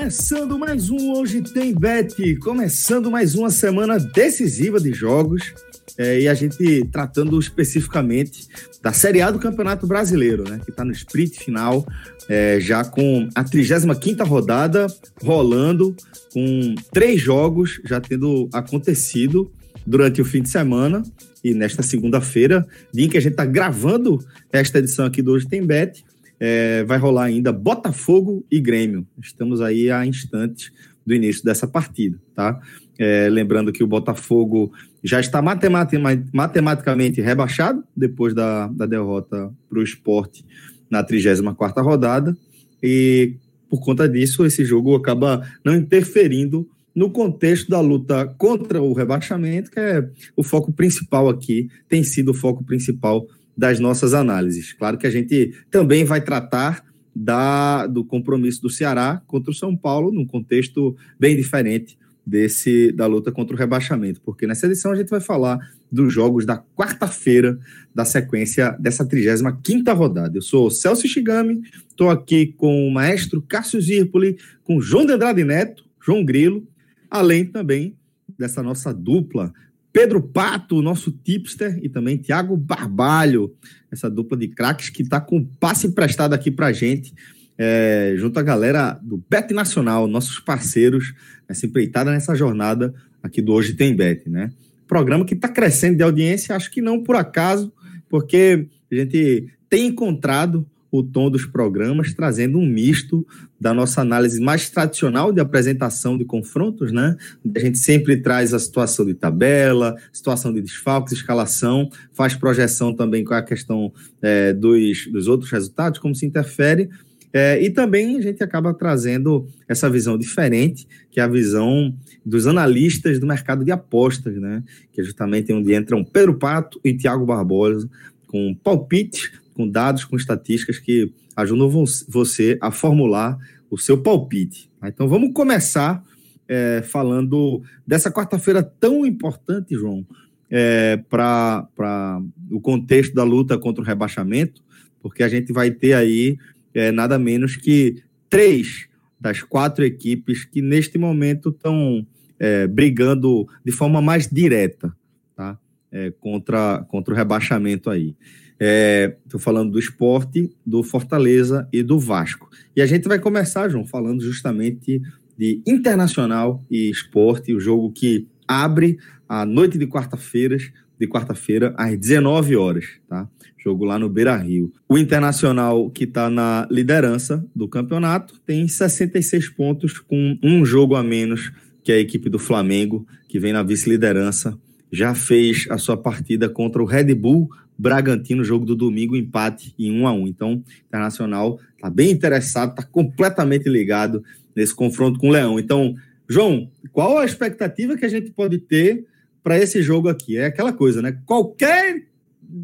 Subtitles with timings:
[0.00, 5.52] Começando mais um Hoje Tem Bet, começando mais uma semana decisiva de jogos
[5.98, 8.48] é, e a gente tratando especificamente
[8.82, 11.86] da Série A do Campeonato Brasileiro, né, que está no sprint final,
[12.30, 14.86] é, já com a 35ª rodada
[15.22, 15.94] rolando,
[16.32, 19.52] com três jogos já tendo acontecido
[19.86, 21.02] durante o fim de semana.
[21.44, 24.18] E nesta segunda-feira, dia em que a gente está gravando
[24.50, 26.02] esta edição aqui do Hoje Tem Bet,
[26.40, 29.06] é, vai rolar ainda Botafogo e Grêmio.
[29.22, 30.72] Estamos aí a instantes
[31.06, 32.58] do início dessa partida, tá?
[32.98, 34.72] É, lembrando que o Botafogo
[35.04, 40.44] já está matematicamente rebaixado depois da, da derrota para o esporte
[40.90, 42.36] na 34 rodada,
[42.82, 43.34] e
[43.68, 49.70] por conta disso, esse jogo acaba não interferindo no contexto da luta contra o rebaixamento,
[49.70, 53.26] que é o foco principal aqui, tem sido o foco principal
[53.60, 54.72] das nossas análises.
[54.72, 56.82] Claro que a gente também vai tratar
[57.14, 63.06] da, do compromisso do Ceará contra o São Paulo, num contexto bem diferente desse da
[63.06, 65.58] luta contra o rebaixamento, porque nessa edição a gente vai falar
[65.92, 67.58] dos jogos da quarta-feira
[67.94, 70.38] da sequência dessa 35ª rodada.
[70.38, 75.44] Eu sou Celso Shigami, estou aqui com o maestro Cássio Zirpoli, com João de Andrade
[75.44, 76.66] Neto, João Grilo,
[77.10, 77.94] além também
[78.38, 79.52] dessa nossa dupla
[79.92, 83.54] Pedro Pato, nosso tipster, e também Tiago Barbalho,
[83.90, 87.12] essa dupla de craques que está com passe emprestado aqui para gente,
[87.58, 91.12] é, junto à galera do Bet Nacional, nossos parceiros,
[91.48, 94.52] essa empreitada nessa jornada aqui do Hoje Tem Bet, né?
[94.86, 97.72] Programa que está crescendo de audiência, acho que não por acaso,
[98.08, 103.26] porque a gente tem encontrado o tom dos programas, trazendo um misto
[103.60, 107.16] da nossa análise mais tradicional de apresentação de confrontos, né?
[107.54, 113.22] A gente sempre traz a situação de tabela, situação de desfalques, escalação, faz projeção também
[113.24, 116.88] com a questão é, dos, dos outros resultados, como se interfere.
[117.32, 121.94] É, e também a gente acaba trazendo essa visão diferente, que é a visão
[122.26, 124.64] dos analistas do mercado de apostas, né?
[124.92, 127.88] Que é justamente onde entram Pedro Pato e Tiago Barbosa,
[128.26, 129.30] com palpites
[129.60, 131.68] com dados, com estatísticas que ajudam
[132.08, 133.36] você a formular
[133.70, 134.70] o seu palpite.
[134.80, 134.88] Tá?
[134.88, 136.02] Então vamos começar
[136.48, 140.06] é, falando dessa quarta-feira tão importante, João,
[140.50, 144.62] é, para o contexto da luta contra o rebaixamento,
[145.02, 146.38] porque a gente vai ter aí
[146.72, 148.88] é, nada menos que três
[149.20, 152.06] das quatro equipes que neste momento estão
[152.38, 154.96] é, brigando de forma mais direta
[155.36, 155.58] tá?
[155.92, 158.16] É, contra, contra o rebaixamento aí.
[158.60, 162.50] Estou é, falando do esporte, do Fortaleza e do Vasco.
[162.76, 165.00] E a gente vai começar, João, falando justamente
[165.38, 171.96] de Internacional e Esporte, o jogo que abre a noite de quarta-feiras, de quarta-feira, às
[171.96, 173.26] 19 horas, tá?
[173.56, 174.70] Jogo lá no Beira Rio.
[174.86, 181.02] O Internacional, que está na liderança do campeonato, tem 66 pontos, com um jogo a
[181.02, 181.50] menos
[181.82, 184.58] que a equipe do Flamengo, que vem na vice-liderança.
[184.92, 187.48] Já fez a sua partida contra o Red Bull
[187.80, 192.82] Bragantino, jogo do domingo, empate em 1 a 1 Então, Internacional está bem interessado, está
[192.82, 194.22] completamente ligado
[194.54, 195.58] nesse confronto com o Leão.
[195.58, 195.94] Então,
[196.28, 199.06] João, qual a expectativa que a gente pode ter
[199.42, 200.36] para esse jogo aqui?
[200.36, 201.18] É aquela coisa, né?
[201.24, 202.06] Qualquer,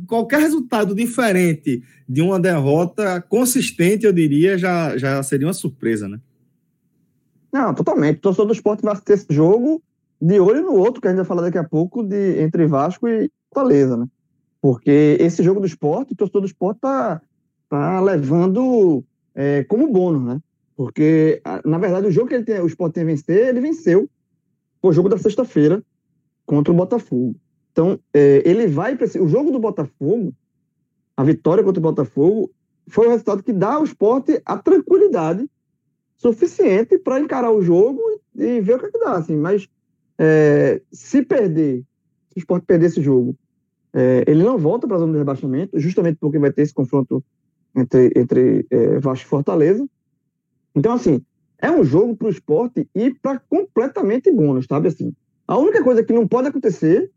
[0.07, 6.21] qualquer resultado diferente de uma derrota consistente, eu diria, já, já seria uma surpresa, né?
[7.51, 8.19] Não, totalmente.
[8.19, 9.83] O torcedor do esporte vai ter esse jogo
[10.27, 13.07] de olho no outro, que a gente vai falar daqui a pouco, de, entre Vasco
[13.07, 14.07] e Fortaleza, né?
[14.61, 17.23] Porque esse jogo do esporte, o torcedor do esporte está
[17.69, 20.41] tá levando é, como bônus, né?
[20.77, 24.11] Porque, na verdade, o jogo que ele tem, o esporte tem a vencer, ele venceu.
[24.83, 25.83] Foi o jogo da sexta-feira
[26.45, 27.37] contra o Botafogo.
[27.71, 30.35] Então, é, ele vai O jogo do Botafogo,
[31.17, 32.51] a vitória contra o Botafogo,
[32.89, 35.49] foi o resultado que dá ao esporte a tranquilidade
[36.17, 38.01] suficiente para encarar o jogo
[38.35, 39.13] e, ver o que, é que dá.
[39.13, 39.37] Assim.
[39.37, 39.69] Mas
[40.19, 41.85] é, se perder,
[42.31, 43.37] se o esporte perder esse jogo
[43.97, 47.25] é, ele não volta para a zona de rebaixamento, justamente porque vai ter esse confronto
[47.75, 49.89] entre, entre é, Vasco e Fortaleza.
[50.75, 51.23] Então, assim,
[51.59, 54.89] é um jogo para o esporte ir para completamente bônus, sabe?
[54.89, 55.15] Assim,
[55.49, 57.11] a única coisa que não pode acontecer,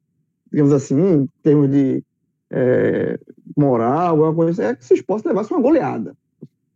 [0.50, 2.01] digamos assim, em termos de
[2.50, 3.19] é,
[3.57, 6.16] moral, alguma coisa, é que se o esporte levasse uma goleada.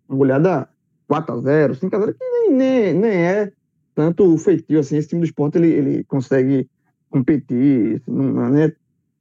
[0.10, 0.70] Uma goleada
[1.10, 3.54] 4x0, 5x0, que nem, nem, nem é
[3.94, 4.98] tanto feitio assim.
[4.98, 6.68] Esse time do esporte ele, ele consegue
[7.10, 8.02] competir,
[8.58, 8.76] é,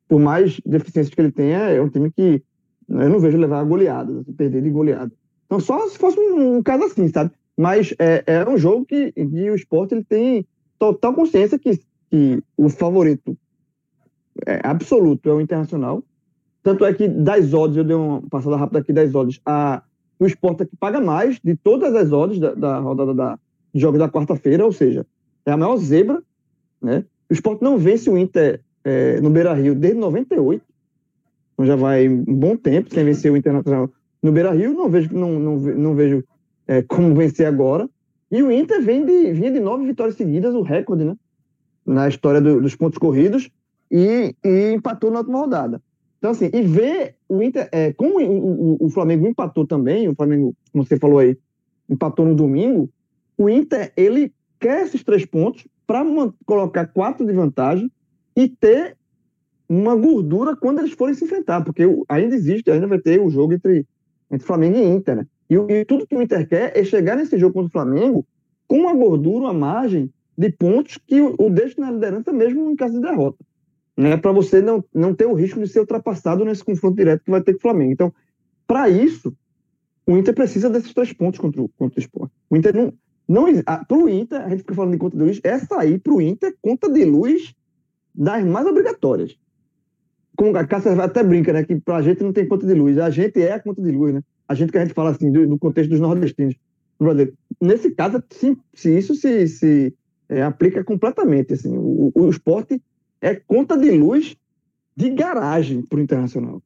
[0.08, 2.42] por mais deficiências que ele tenha, é um time que
[2.88, 5.12] eu não vejo levar goleada, assim, perder de goleada.
[5.46, 7.30] Então, só se fosse um, um caso assim, sabe?
[7.56, 10.46] Mas é, é um jogo que, que o esporte ele tem
[10.78, 11.78] total consciência que,
[12.10, 13.36] que o favorito
[14.46, 16.02] é, absoluto é o Internacional.
[16.62, 19.82] Tanto é que das odds, eu dei uma passada rápida aqui das odds, a,
[20.18, 23.38] o esporte é que paga mais de todas as odds da, da rodada da,
[23.74, 25.06] jogos da quarta-feira, ou seja,
[25.46, 26.22] é a maior zebra.
[26.80, 27.04] Né?
[27.30, 30.62] O esporte não vence o Inter é, no Beira Rio desde 98.
[31.54, 33.90] Então já vai um bom tempo sem vencer o Internacional
[34.22, 34.74] no Beira Rio.
[34.74, 36.24] Não vejo, não, não, não vejo
[36.66, 37.88] é, como vencer agora.
[38.30, 41.14] E o Inter vem de, vinha de nove vitórias seguidas, o recorde, né?
[41.84, 43.50] Na história do, dos pontos corridos,
[43.90, 45.82] e, e, empatou na última rodada.
[46.18, 50.14] Então, assim, e ver o Inter, é, como o, o, o, Flamengo empatou também, o
[50.14, 51.36] Flamengo, como você falou aí,
[51.90, 52.88] empatou no domingo,
[53.36, 56.04] o Inter, ele quer esses três pontos para
[56.46, 57.90] colocar quatro de vantagem
[58.36, 58.96] e ter
[59.68, 63.54] uma gordura quando eles forem se enfrentar, porque ainda existe, ainda vai ter o jogo
[63.54, 63.86] entre,
[64.30, 65.26] entre Flamengo e Inter, né?
[65.48, 68.26] E, e, tudo que o Inter quer é chegar nesse jogo contra o Flamengo
[68.66, 72.76] com uma gordura, uma margem de pontos que o, o deixa na liderança mesmo em
[72.76, 73.44] caso de derrota.
[73.94, 77.30] Né, para você não, não ter o risco de ser ultrapassado nesse confronto direto que
[77.30, 77.92] vai ter com o Flamengo.
[77.92, 78.14] Então,
[78.66, 79.34] para isso,
[80.06, 82.30] o Inter precisa desses três pontos contra o, contra o Sport.
[82.48, 82.92] O Inter não.
[83.32, 86.12] Não para o Inter, a gente fica falando de conta de luz, essa aí para
[86.12, 87.54] o Inter, conta de luz
[88.14, 89.36] das mais obrigatórias.
[90.36, 91.64] Como a Cássia até brinca, né?
[91.64, 92.98] Que para a gente não tem conta de luz.
[92.98, 94.22] A gente é a conta de luz, né?
[94.52, 96.54] a gente que a gente fala assim, do, do contexto dos nordestinos.
[97.60, 99.94] Nesse caso, se, se isso se, se
[100.28, 101.54] é, aplica completamente.
[101.54, 102.80] Assim, o, o esporte
[103.20, 104.36] é conta de luz
[104.94, 106.62] de garagem para o internacional.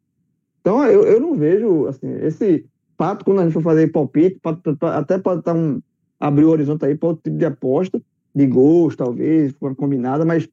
[0.60, 2.66] Então, eu, eu não vejo assim, esse
[2.96, 4.40] pato, quando a gente for fazer palpite,
[4.80, 5.80] até pode estar um,
[6.18, 8.00] abrir o horizonte aí para outro tipo de aposta,
[8.34, 10.48] de gols, talvez, uma combinada, mas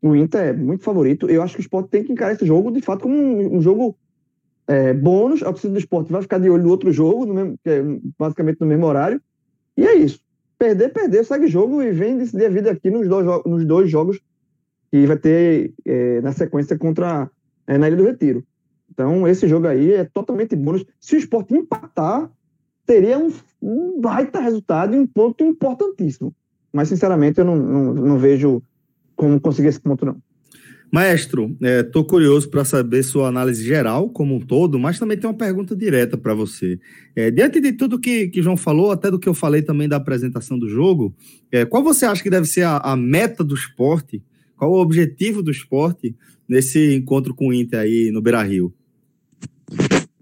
[0.00, 1.28] o Inter é muito favorito.
[1.28, 3.60] Eu acho que o esporte tem que encarar esse jogo, de fato, como um, um
[3.60, 3.96] jogo
[4.66, 7.58] é, bônus, a torcida do esporte vai ficar de olho no outro jogo, no mesmo,
[7.64, 7.82] é
[8.18, 9.20] basicamente no mesmo horário.
[9.76, 10.20] E é isso.
[10.58, 14.20] Perder, perder, segue jogo e vem decidir a vida aqui nos dois, nos dois jogos
[14.90, 17.30] que vai ter é, na sequência contra
[17.66, 18.44] é, na Ilha do Retiro.
[18.90, 20.84] Então, esse jogo aí é totalmente bônus.
[21.00, 22.30] Se o esporte empatar,
[22.86, 23.32] teria um,
[23.62, 26.34] um baita resultado e um ponto importantíssimo.
[26.72, 28.62] Mas, sinceramente, eu não, não, não vejo
[29.14, 30.16] como conseguir esse ponto, não.
[30.94, 35.28] Maestro, estou é, curioso para saber sua análise geral como um todo, mas também tem
[35.28, 36.78] uma pergunta direta para você.
[37.16, 39.96] É, diante de tudo que, que João falou, até do que eu falei também da
[39.96, 41.12] apresentação do jogo,
[41.50, 44.22] é, qual você acha que deve ser a, a, meta do esporte?
[44.56, 46.14] Qual o objetivo do esporte
[46.48, 48.72] nesse encontro com o Inter aí no Beira Rio?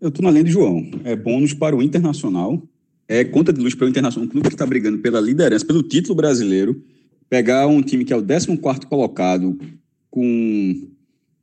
[0.02, 0.84] Eu estou na linha de João.
[1.04, 2.60] É bônus para o Internacional,
[3.06, 5.81] é conta de luz para o Internacional, um clube que está brigando pela liderança, pelo
[5.81, 6.82] título brasileiro,
[7.31, 8.58] pegar um time que é o 14
[8.88, 9.56] colocado,
[10.10, 10.88] com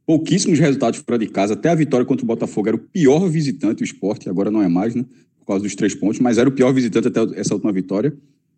[0.06, 1.54] pouquíssimos resultados fora de casa.
[1.54, 4.68] Até a vitória contra o Botafogo era o pior visitante, o esporte, agora não é
[4.68, 5.06] mais, né?
[5.40, 8.14] Por causa dos três pontos, mas era o pior visitante até essa última vitória.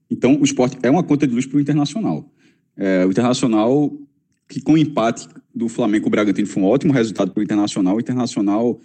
[0.10, 2.28] Então, o esporte é uma conta de luz para o Internacional.
[2.76, 3.96] É, o Internacional,
[4.50, 7.98] que com o empate do Flamengo o Bragantino foi um ótimo resultado para o Internacional.
[7.98, 8.82] O Internacional,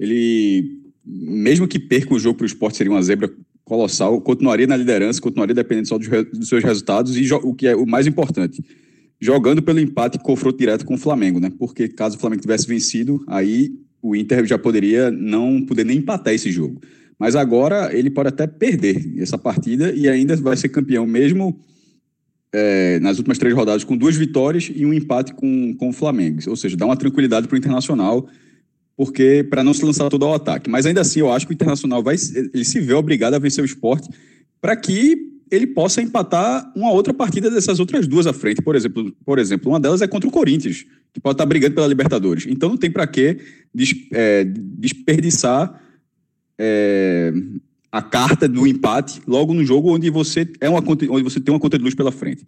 [0.00, 3.30] ele, mesmo que perca o jogo para o esporte, seria uma zebra
[3.62, 7.76] colossal, continuaria na liderança, continuaria dependendo só dos, dos seus resultados e o que é
[7.76, 8.64] o mais importante,
[9.20, 11.52] jogando pelo empate e confronto direto com o Flamengo, né?
[11.58, 13.70] Porque caso o Flamengo tivesse vencido, aí
[14.02, 16.80] o Inter já poderia não poder nem empatar esse jogo.
[17.18, 21.60] Mas agora ele pode até perder essa partida e ainda vai ser campeão, mesmo
[22.50, 26.40] é, nas últimas três rodadas, com duas vitórias e um empate com, com o Flamengo.
[26.48, 28.26] Ou seja, dá uma tranquilidade para o Internacional,
[29.00, 30.68] porque para não se lançar todo ao ataque.
[30.68, 32.16] Mas ainda assim, eu acho que o Internacional vai,
[32.52, 34.10] ele se vê obrigado a vencer o esporte
[34.60, 35.16] para que
[35.50, 38.60] ele possa empatar uma outra partida dessas outras duas à frente.
[38.60, 41.86] Por exemplo, por exemplo uma delas é contra o Corinthians, que pode estar brigando pela
[41.86, 42.44] Libertadores.
[42.46, 43.38] Então não tem para que
[43.74, 45.80] des, é, desperdiçar
[46.58, 47.32] é,
[47.90, 51.60] a carta do empate logo no jogo onde você, é uma, onde você tem uma
[51.60, 52.46] conta de luz pela frente.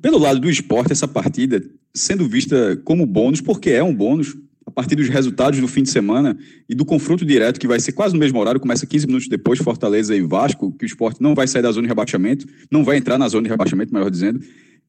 [0.00, 1.60] Pelo lado do esporte, essa partida
[1.92, 4.36] sendo vista como bônus, porque é um bônus,
[4.70, 7.92] a partir dos resultados do fim de semana e do confronto direto, que vai ser
[7.92, 11.34] quase no mesmo horário, começa 15 minutos depois, Fortaleza e Vasco, que o esporte não
[11.34, 14.40] vai sair da zona de rebaixamento, não vai entrar na zona de rebaixamento, melhor dizendo.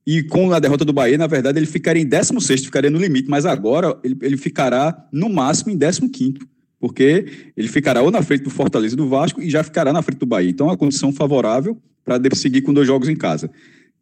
[0.06, 3.28] E com a derrota do Bahia, na verdade, ele ficaria em 16, ficaria no limite,
[3.28, 6.40] mas agora ele, ele ficará no máximo em 15.
[6.80, 7.26] porque
[7.58, 10.20] ele ficará ou na frente do Fortaleza e do Vasco e já ficará na frente
[10.20, 10.50] do Bahia.
[10.50, 13.50] Então, é uma condição favorável para seguir com dois jogos em casa.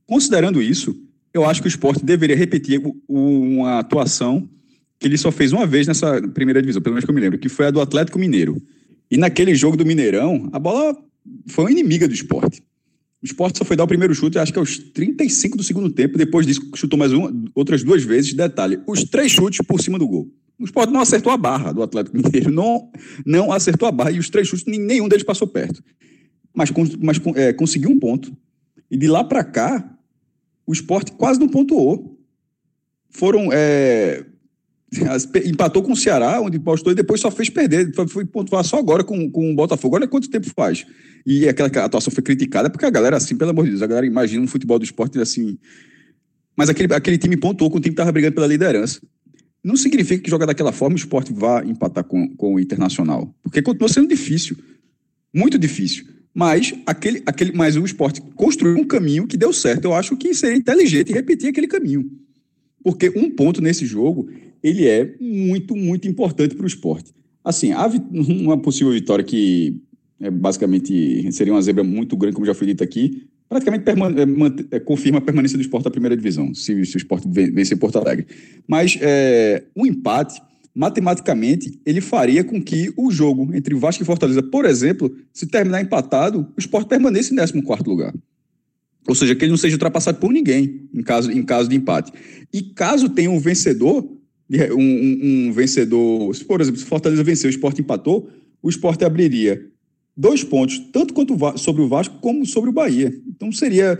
[0.05, 0.95] Considerando isso,
[1.33, 4.49] eu acho que o esporte deveria repetir uma atuação
[4.99, 7.39] que ele só fez uma vez nessa primeira divisão, pelo menos que eu me lembro,
[7.39, 8.61] que foi a do Atlético Mineiro.
[9.09, 10.95] E naquele jogo do Mineirão, a bola
[11.47, 12.61] foi uma inimiga do esporte.
[13.21, 16.17] O esporte só foi dar o primeiro chute, acho que aos 35 do segundo tempo.
[16.17, 18.33] Depois disso, chutou mais uma, outras duas vezes.
[18.33, 20.29] Detalhe: os três chutes por cima do gol.
[20.57, 22.91] O esporte não acertou a barra do Atlético Mineiro, não,
[23.25, 24.11] não acertou a barra.
[24.11, 25.81] E os três chutes, nenhum deles passou perto.
[26.53, 26.69] Mas,
[27.01, 28.35] mas é, conseguiu um ponto.
[28.91, 29.97] E de lá para cá,
[30.65, 32.17] o esporte quase não pontuou.
[33.09, 33.49] Foram.
[33.51, 34.25] É,
[35.45, 37.93] empatou com o Ceará, onde postou, e depois só fez perder.
[38.07, 39.95] Foi, pontuar só agora com, com o Botafogo.
[39.95, 40.85] Olha quanto tempo faz.
[41.25, 44.05] E aquela atuação foi criticada, porque a galera, assim, pelo amor de Deus, a galera
[44.05, 45.57] imagina um futebol do esporte assim.
[46.55, 48.99] Mas aquele, aquele time pontuou com o time que estava brigando pela liderança.
[49.63, 53.33] Não significa que jogar daquela forma o esporte vá empatar com, com o Internacional.
[53.43, 54.57] Porque continua sendo difícil.
[55.33, 56.05] Muito difícil.
[56.33, 59.85] Mas, aquele, aquele, mas o esporte construiu um caminho que deu certo.
[59.85, 62.09] Eu acho que seria inteligente repetir aquele caminho.
[62.83, 64.29] Porque um ponto nesse jogo,
[64.63, 67.13] ele é muito, muito importante para o esporte.
[67.43, 67.71] Assim,
[68.11, 69.81] uma possível vitória que
[70.19, 74.79] é, basicamente seria uma zebra muito grande, como já foi dito aqui, praticamente é, é,
[74.79, 78.27] confirma a permanência do esporte na primeira divisão, se, se o esporte vencer Porto Alegre.
[78.67, 80.41] Mas é, o empate,
[80.75, 85.81] matematicamente, ele faria com que o jogo entre Vasco e Fortaleza, por exemplo, se terminar
[85.81, 88.13] empatado, o esporte permaneça em 14 lugar.
[89.07, 92.11] Ou seja, que ele não seja ultrapassado por ninguém em caso, em caso de empate.
[92.53, 94.07] E caso tenha um vencedor,
[94.51, 98.29] um, um, um vencedor, por exemplo, se Fortaleza venceu, o esporte empatou,
[98.61, 99.65] o esporte abriria
[100.15, 103.13] dois pontos, tanto quanto sobre o Vasco como sobre o Bahia.
[103.27, 103.97] Então seria.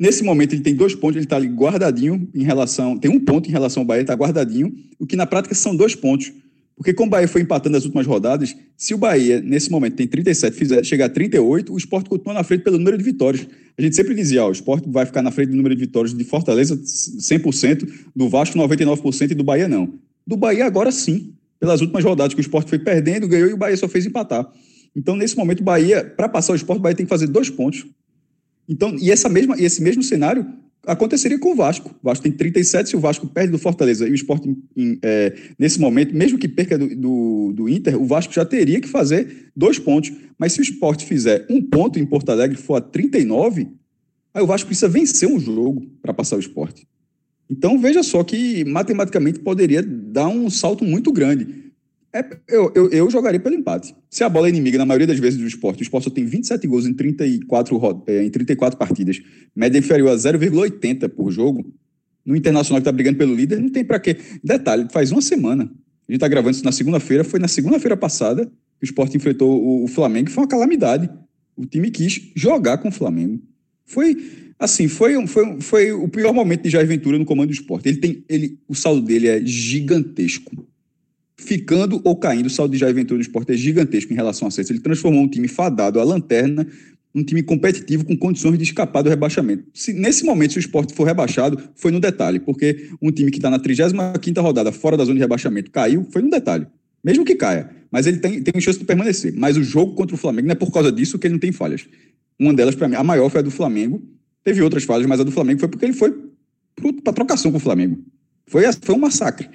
[0.00, 2.96] Nesse momento ele tem dois pontos, ele está ali guardadinho em relação.
[2.96, 5.94] Tem um ponto em relação ao Bahia, está guardadinho, o que na prática são dois
[5.96, 6.32] pontos.
[6.78, 10.06] Porque como o Bahia foi empatando as últimas rodadas, se o Bahia, nesse momento, tem
[10.06, 13.48] 37, fizer, chegar a 38, o esporte continua na frente pelo número de vitórias.
[13.76, 16.14] A gente sempre dizia, ó, o esporte vai ficar na frente do número de vitórias
[16.14, 19.92] de Fortaleza 100%, do Vasco 99% e do Bahia não.
[20.24, 23.56] Do Bahia agora sim, pelas últimas rodadas que o esporte foi perdendo, ganhou e o
[23.56, 24.48] Bahia só fez empatar.
[24.94, 27.50] Então, nesse momento, o Bahia, para passar o esporte, o Bahia tem que fazer dois
[27.50, 27.84] pontos.
[28.68, 30.46] Então, e essa mesma, esse mesmo cenário
[30.88, 31.94] aconteceria com o Vasco.
[32.02, 34.56] O Vasco tem 37, se o Vasco perde do Fortaleza e o esporte,
[35.02, 38.88] é, nesse momento, mesmo que perca do, do, do, Inter, o Vasco já teria que
[38.88, 40.10] fazer dois pontos.
[40.38, 43.68] Mas se o esporte fizer um ponto em Porto Alegre for a 39,
[44.32, 46.86] aí o Vasco precisa vencer um jogo para passar o esporte.
[47.50, 51.57] Então, veja só que matematicamente poderia dar um salto muito grande.
[52.12, 53.94] É, eu, eu, eu, jogaria pelo empate.
[54.08, 56.24] Se a bola é inimiga, na maioria das vezes do esporte, o esporte só tem
[56.24, 59.20] 27 gols em 34, é, em 34 partidas,
[59.54, 61.70] média inferior a 0,80 por jogo.
[62.24, 64.16] No Internacional que está brigando pelo líder, não tem para quê.
[64.42, 65.64] Detalhe, faz uma semana.
[65.64, 67.24] A gente está gravando isso na segunda-feira.
[67.24, 71.10] Foi na segunda-feira passada que o esporte enfrentou o, o Flamengo, foi uma calamidade.
[71.56, 73.42] O time quis jogar com o Flamengo.
[73.84, 74.16] Foi
[74.58, 77.88] assim, foi, foi, foi o pior momento de Jair Ventura no comando do esporte.
[77.88, 80.66] Ele tem, ele, o saldo dele é gigantesco
[81.38, 82.46] ficando ou caindo.
[82.46, 84.72] O saldo de Jair Ventura no esporte é gigantesco em relação a acesso.
[84.72, 86.66] Ele transformou um time fadado à lanterna
[87.14, 89.64] um time competitivo com condições de escapar do rebaixamento.
[89.74, 93.38] Se, nesse momento, se o esporte for rebaixado, foi no detalhe, porque um time que
[93.38, 96.66] está na 35 rodada fora da zona de rebaixamento caiu, foi no detalhe.
[97.02, 97.70] Mesmo que caia.
[97.90, 99.32] Mas ele tem, tem chance de permanecer.
[99.34, 101.52] Mas o jogo contra o Flamengo não é por causa disso que ele não tem
[101.52, 101.86] falhas.
[102.38, 104.02] Uma delas, para mim, a maior foi a do Flamengo.
[104.44, 106.14] Teve outras falhas, mas a do Flamengo foi porque ele foi
[107.02, 107.98] para trocação com o Flamengo.
[108.46, 109.48] Foi, foi um massacre.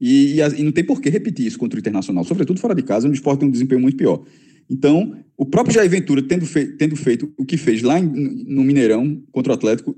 [0.00, 2.82] E, e, e, não tem por que repetir isso contra o Internacional, sobretudo fora de
[2.82, 4.22] casa, onde o esporte tem um desempenho muito pior.
[4.68, 8.62] Então, o próprio Jair Ventura, tendo, fei tendo feito o que fez lá em, no
[8.62, 9.96] Mineirão contra o Atlético,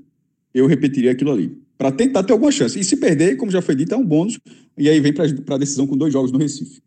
[0.53, 1.57] eu repetiria aquilo ali.
[1.77, 2.79] Para tentar ter alguma chance.
[2.79, 4.39] E se perder, como já foi dito, é um bônus.
[4.77, 6.81] E aí vem para a decisão com dois jogos no Recife.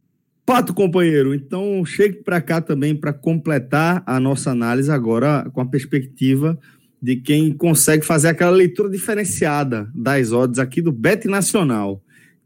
[0.44, 5.66] Pato, companheiro, então chegue para cá também para completar a nossa análise agora com a
[5.66, 6.58] perspectiva
[7.00, 12.02] de quem consegue fazer aquela leitura diferenciada das odds aqui do Bet Nacional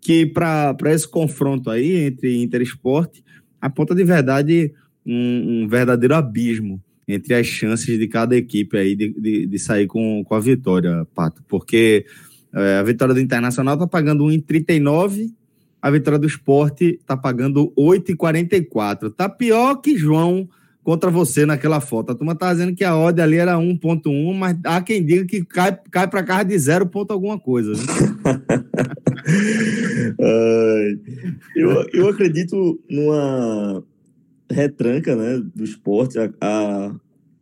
[0.06, 3.18] que para esse confronto aí entre Inter e Sport
[3.60, 4.72] aponta de verdade
[5.04, 9.88] um, um, verdadeiro abismo entre as chances de cada equipe aí de, de, de sair
[9.88, 12.06] com, com a vitória, Pato, porque
[12.54, 15.32] é, a vitória do Internacional está pagando 1,39,
[15.82, 19.12] a vitória do Sport está pagando 8,44.
[19.12, 20.48] Tá pior que João
[20.86, 22.12] contra você naquela foto.
[22.12, 25.44] A turma tá dizendo que a odd ali era 1.1, mas há quem diga que
[25.44, 27.72] cai, cai para casa de 0 ponto alguma coisa.
[31.56, 33.82] eu, eu acredito numa
[34.48, 36.94] retranca né, do esporte, a, a,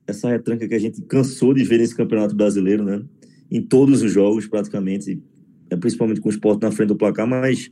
[0.06, 3.02] essa retranca que a gente cansou de ver nesse Campeonato Brasileiro, né?
[3.50, 5.22] Em todos os jogos, praticamente,
[5.68, 7.70] é, principalmente com o esporte na frente do placar, mas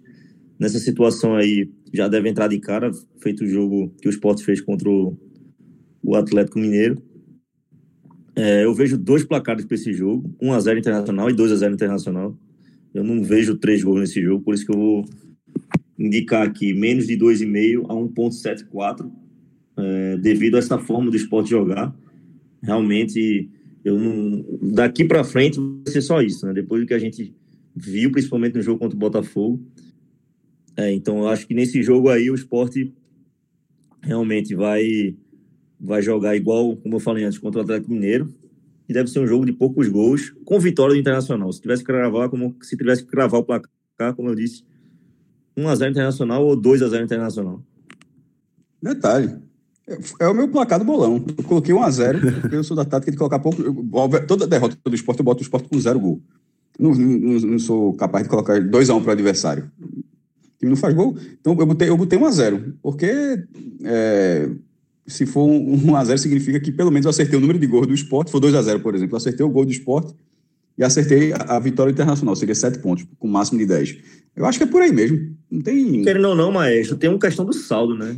[0.58, 2.90] nessa situação aí já deve entrar de cara,
[3.22, 5.16] feito o jogo que o Sport fez contra o,
[6.02, 7.00] o Atlético Mineiro.
[8.34, 12.36] É, eu vejo dois placares para esse jogo, 1x0 Internacional e 2x0 Internacional.
[12.94, 15.04] Eu não vejo três gols nesse jogo, por isso que eu vou
[15.98, 19.10] indicar aqui menos de 2,5 a 1,74,
[19.76, 21.94] é, devido a essa forma do esporte jogar.
[22.62, 23.50] Realmente,
[23.84, 26.52] eu não, daqui para frente vai ser só isso, né?
[26.52, 27.34] Depois do que a gente
[27.74, 29.62] viu, principalmente no jogo contra o Botafogo.
[30.76, 32.92] É, então, eu acho que nesse jogo aí o esporte
[34.02, 35.14] realmente vai
[35.82, 38.32] vai jogar igual, como eu falei antes, contra o Atlético Mineiro,
[38.88, 41.52] e deve ser um jogo de poucos gols, com vitória do Internacional.
[41.52, 44.64] Se tivesse que cravar, como se tivesse que cravar o placar, como eu disse,
[45.58, 47.60] 1x0 Internacional ou 2x0 Internacional.
[48.80, 49.36] Detalhe.
[50.20, 51.24] É o meu placar do bolão.
[51.36, 53.62] Eu coloquei 1x0, porque eu sou da tática de colocar pouco.
[54.26, 56.20] Toda derrota do esporte, eu boto o esporte com zero gol.
[56.78, 59.70] Não, não, não sou capaz de colocar 2x1 para o adversário.
[59.80, 61.16] O time não faz gol.
[61.40, 62.74] Então eu botei, eu botei 1x0.
[62.80, 63.44] Porque
[63.84, 64.48] é,
[65.06, 67.94] se for um 1x0, significa que pelo menos eu acertei o número de gols do
[67.94, 68.28] esporte.
[68.28, 70.14] Se for 2x0, por exemplo, eu acertei o gol do esporte
[70.78, 72.36] e acertei a, a vitória internacional.
[72.36, 73.98] Seria 7 pontos, com máximo de 10.
[74.36, 75.36] Eu acho que é por aí mesmo.
[75.50, 76.02] Não tem.
[76.02, 78.16] Querendo ou não, maestro, tem uma questão do saldo, né?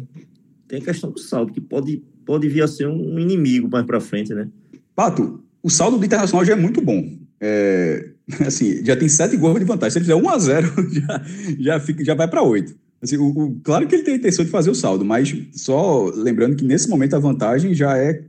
[0.68, 4.00] Tem a questão do saldo, que pode, pode vir a ser um inimigo mais para
[4.00, 4.48] frente, né?
[4.94, 7.18] Pato, o saldo do Internacional já é muito bom.
[7.40, 8.10] É,
[8.46, 9.92] assim, já tem sete gols de vantagem.
[9.92, 11.22] Se ele fizer 1 a 0 já,
[11.58, 12.74] já, fica, já vai para 8.
[13.04, 16.06] Assim, o, o, claro que ele tem a intenção de fazer o saldo, mas só
[16.06, 18.24] lembrando que nesse momento a vantagem já é,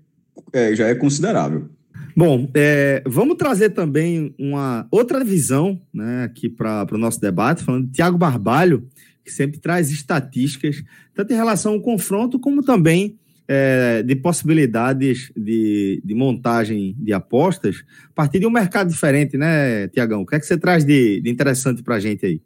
[0.51, 1.69] é já é considerável.
[2.15, 7.87] Bom, é, vamos trazer também uma outra visão né, aqui para o nosso debate, falando
[7.87, 8.85] de Tiago Barbalho,
[9.23, 13.17] que sempre traz estatísticas, tanto em relação ao confronto, como também
[13.47, 19.87] é, de possibilidades de, de, montagem de apostas, a partir de um mercado diferente, né,
[19.87, 20.21] Tiagão?
[20.21, 22.41] O que é que você traz de, de interessante para a gente aí?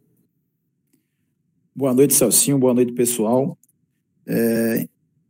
[1.79, 2.59] Boa noite, Celcinho.
[2.59, 3.57] Boa noite, pessoal.
[4.27, 4.85] É,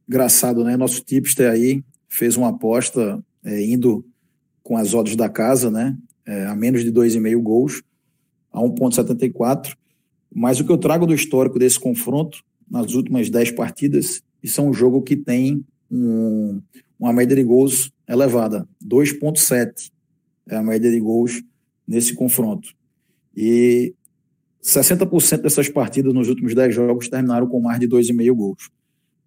[0.07, 0.75] engraçado, né?
[0.75, 4.03] Nosso tipster aí fez uma aposta é, indo
[4.63, 5.95] com as odds da casa, né?
[6.25, 7.83] É, a menos de 2,5 gols,
[8.51, 9.75] a 1,74.
[10.33, 14.63] Mas o que eu trago do histórico desse confronto, nas últimas 10 partidas, isso é
[14.63, 16.59] um jogo que tem um,
[16.99, 19.91] uma média de gols elevada, 2,7
[20.47, 21.43] é a média de gols
[21.88, 22.69] nesse confronto.
[23.38, 23.93] E
[24.63, 28.69] 60% dessas partidas nos últimos 10 jogos terminaram com mais de 2,5 gols.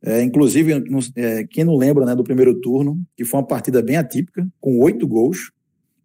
[0.05, 0.83] É, inclusive,
[1.14, 4.79] é, quem não lembra né, do primeiro turno, que foi uma partida bem atípica, com
[4.81, 5.53] oito gols.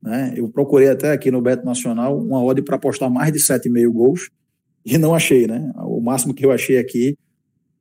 [0.02, 3.92] Né, eu procurei até aqui no Beto Nacional uma odd para apostar mais de 7,5
[3.92, 4.30] gols
[4.86, 5.48] e não achei.
[5.48, 5.72] Né?
[5.78, 7.18] O máximo que eu achei aqui,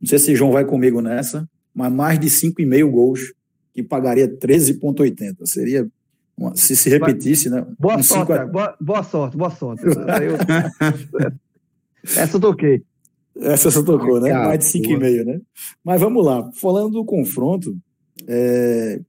[0.00, 3.34] não sei se João vai comigo nessa, mas mais de 5,5 gols,
[3.74, 5.44] que pagaria 13,80.
[5.44, 5.86] Seria
[6.54, 7.66] se se repetisse, né?
[7.78, 8.46] Boa sorte, a...
[8.46, 9.82] boa, boa, sorte, boa sorte.
[12.04, 12.82] Essa eu toquei.
[13.40, 14.32] Essa você tocou, né?
[14.32, 15.40] Mais de 5,5, né?
[15.84, 16.50] Mas vamos lá.
[16.52, 17.76] Falando do confronto,
[18.26, 19.00] é,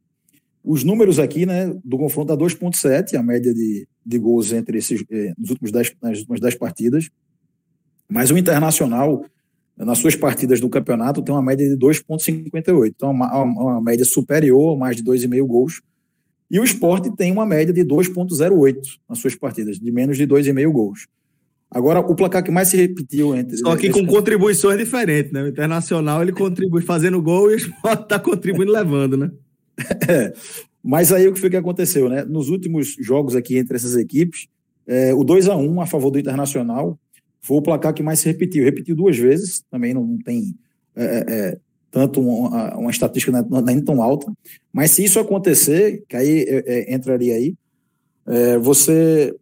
[0.63, 5.03] os números aqui, né, do confronto a 2,7, a média de, de gols entre esses,
[5.09, 7.09] é, nos últimos 10, nas últimas 10 partidas.
[8.09, 9.23] Mas o Internacional,
[9.77, 12.93] nas suas partidas do campeonato, tem uma média de 2,58.
[12.95, 15.81] Então, uma, uma média superior, mais de 2,5 gols.
[16.49, 20.71] E o esporte tem uma média de 2,08 nas suas partidas, de menos de 2,5
[20.71, 21.07] gols.
[21.69, 23.57] Agora, o placar que mais se repetiu entre.
[23.57, 25.43] Só que com contribuições diferentes, né?
[25.43, 29.31] O Internacional ele contribui fazendo gol e o Sport está contribuindo levando, né?
[30.09, 30.33] É.
[30.83, 32.23] Mas aí o que foi que aconteceu, né?
[32.23, 34.47] Nos últimos jogos aqui entre essas equipes,
[34.87, 36.97] é, o 2 a 1 a favor do Internacional
[37.41, 38.63] foi o placar que mais se repetiu.
[38.63, 40.55] Repetiu duas vezes, também não tem
[40.95, 41.57] é, é, é
[41.97, 43.31] tanto uma, uma estatística
[43.63, 44.31] nem tão alta.
[44.71, 47.55] Mas se isso acontecer, que aí é, entraria aí,
[48.61, 49.33] você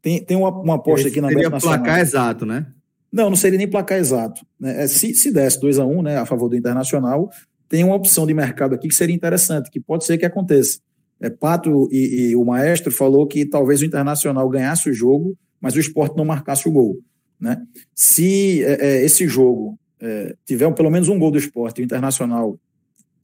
[0.00, 2.66] tem, tem uma, uma aposta aqui na Seria placar exato, né?
[3.12, 4.46] Não, não seria nem placar exato.
[4.58, 4.84] Né?
[4.84, 7.28] É, se, se desse 2 a 1 um, né, a favor do Internacional,
[7.68, 10.78] tem uma opção de mercado aqui que seria interessante, que pode ser que aconteça.
[11.20, 15.74] É, Pato e, e o Maestro falou que talvez o Internacional ganhasse o jogo, mas
[15.74, 16.98] o esporte não marcasse o gol.
[17.40, 17.60] Né?
[17.94, 22.58] Se é, é, esse jogo é, tiver pelo menos um gol do esporte o Internacional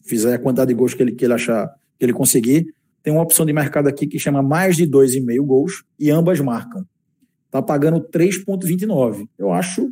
[0.03, 3.23] fizer a quantidade de gols que ele, que ele achar que ele conseguir, tem uma
[3.23, 6.85] opção de mercado aqui que chama mais de 2,5 gols e ambas marcam.
[7.47, 9.29] Está pagando 3,29.
[9.39, 9.87] Eu acho,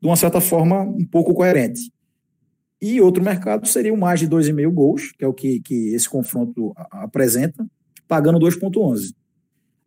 [0.00, 1.90] de uma certa forma, um pouco coerente.
[2.82, 6.08] E outro mercado seria o mais de 2,5 gols, que é o que, que esse
[6.08, 7.64] confronto apresenta,
[8.08, 9.12] pagando 2,11.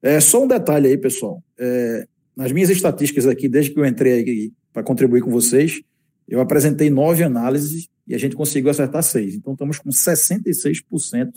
[0.02, 1.43] É, só um detalhe aí, pessoal.
[1.58, 5.82] É, nas minhas estatísticas aqui, desde que eu entrei para contribuir com vocês,
[6.27, 9.36] eu apresentei nove análises e a gente conseguiu acertar seis.
[9.36, 11.31] Então, estamos com 66%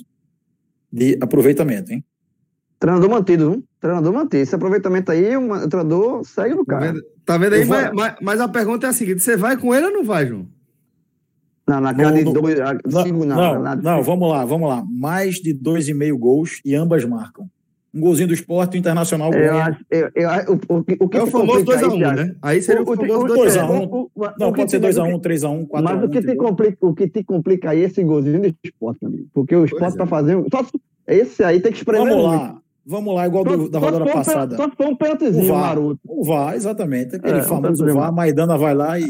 [0.92, 2.05] de aproveitamento, hein?
[2.79, 3.64] Treinador mantido, viu?
[3.81, 4.38] treinador manter.
[4.38, 6.92] Esse aproveitamento aí, o treinador segue no Tá cara.
[6.92, 7.64] vendo, tá vendo aí?
[7.64, 10.05] Vou- Mas, mas- mas a pergunta é a seguinte: você vai com ele ou não
[10.05, 10.46] vai, João?
[11.66, 12.59] Não, naquela No- de dois.
[12.92, 14.85] Não, cinco, não, na- não, vamos lá, vamos lá.
[14.88, 17.49] Mais de dois e meio gols e ambas marcam.
[17.97, 19.65] Um golzinho do esporte, o Internacional Eu ganha.
[19.65, 19.81] acho.
[19.91, 20.29] Eu, eu,
[20.69, 22.35] o, o, que- o que É o famoso complica 2x1, aí, Thiago, né?
[22.43, 23.35] Aí seria o, o- famoso o- 2x1.
[23.37, 23.85] 2 a 1.
[23.85, 25.83] o- o- Não, pode ser te- 2x1, 3x1, 4x1.
[25.83, 29.05] Mas o que, te complica, o que te complica aí é esse golzinho do esporte,
[29.07, 29.27] amigo.
[29.33, 29.99] Porque o esporte é.
[29.99, 30.47] tá fazendo.
[30.53, 30.65] Só,
[31.07, 32.43] esse aí tem que espremer Vamos muito.
[32.43, 34.57] lá, vamos lá, igual Só- do- da rodada um passada.
[34.57, 35.61] Só for um pênaltizinho, O VAR.
[35.63, 36.01] maroto.
[36.07, 37.17] O VAR, exatamente.
[37.17, 39.09] Aquele É, famoso um VAR, Maidana vai lá e, e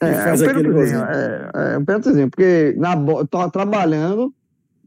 [0.00, 1.00] É, faz é um aquele pênaltizinho.
[1.00, 1.50] golzinho.
[1.54, 2.30] É, é um pênaltizinho.
[2.30, 2.94] Porque na
[3.30, 4.32] tô trabalhando,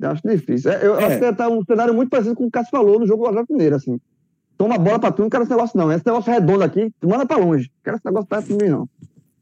[0.09, 0.71] acho difícil.
[0.71, 1.05] É, Eu É.
[1.05, 3.23] acho que tá um cenário muito parecido com o que o Cássio falou no jogo
[3.23, 3.99] do Atlético Mineiro, assim.
[4.57, 5.91] Toma a bola pra tu, não quero esse negócio, não.
[5.91, 7.65] Esse negócio redondo aqui, tu manda pra longe.
[7.65, 8.89] Não quero esse negócio perto de mim, não.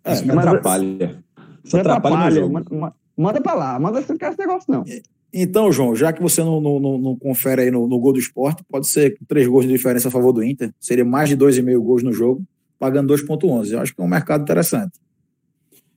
[0.03, 1.23] É, mas- atrapalha.
[1.63, 2.53] Isso atrapalha jogo.
[2.53, 4.83] Manda, manda- manda pra lá, manda não quero esse negócio, não.
[5.31, 8.19] Então, João, já que você não, não, não, não confere aí no, no gol do
[8.19, 10.73] esporte, pode ser três gols de diferença a favor do Inter.
[10.79, 12.41] Seria mais de dois e meio gols no jogo,
[12.79, 13.73] pagando 2,11.
[13.73, 14.93] Eu acho que é um mercado interessante.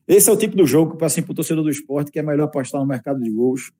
[0.07, 2.23] Esse é o tipo do jogo que, assim, para o torcedor do esporte, que é
[2.23, 3.71] melhor apostar no mercado de gols.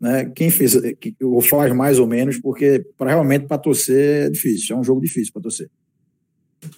[0.00, 0.30] Né?
[0.34, 4.76] Quem fez, que, ou faz mais ou menos, porque para realmente para torcer é difícil.
[4.76, 5.70] É um jogo difícil para torcer.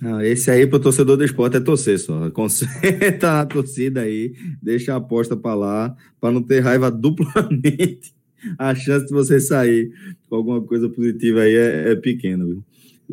[0.00, 2.31] Não, esse aí pro torcedor do esporte é torcer só.
[2.31, 8.12] Concentra na torcida aí, deixa a aposta pra lá, pra não ter raiva duplamente.
[8.57, 9.90] A chance de você sair
[10.28, 12.46] com alguma coisa positiva aí é, é pequena?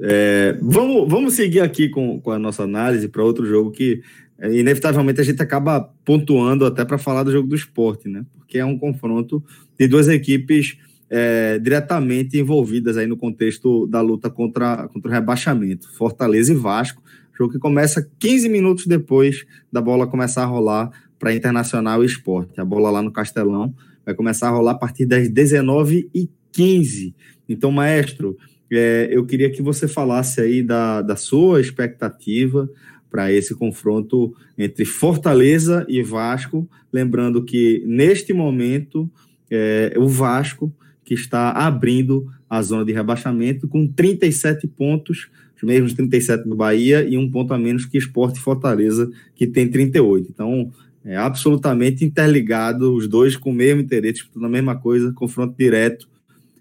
[0.02, 4.04] É, vamos, vamos seguir aqui com, com a nossa análise para outro jogo que,
[4.44, 8.26] inevitavelmente, a gente acaba pontuando até para falar do jogo do esporte, né?
[8.38, 9.44] Porque é um confronto
[9.78, 10.78] de duas equipes
[11.10, 15.90] é, diretamente envolvidas aí no contexto da luta contra, contra o rebaixamento.
[15.96, 17.02] Fortaleza e Vasco,
[17.38, 22.60] jogo que começa 15 minutos depois da bola começar a rolar para Internacional e Esporte.
[22.60, 23.74] A bola lá no Castelão
[24.06, 27.14] vai começar a rolar a partir das 19h15.
[27.48, 28.38] Então, maestro,
[28.72, 32.70] é, eu queria que você falasse aí da, da sua expectativa
[33.16, 36.70] para esse confronto entre Fortaleza e Vasco.
[36.92, 39.10] Lembrando que, neste momento,
[39.50, 40.70] é, o Vasco
[41.02, 47.08] que está abrindo a zona de rebaixamento com 37 pontos, os mesmos 37 do Bahia
[47.08, 50.30] e um ponto a menos que Esporte Fortaleza, que tem 38.
[50.30, 50.70] Então,
[51.06, 56.10] é absolutamente interligado, os dois com o mesmo interesse, disputando a mesma coisa, confronto direto,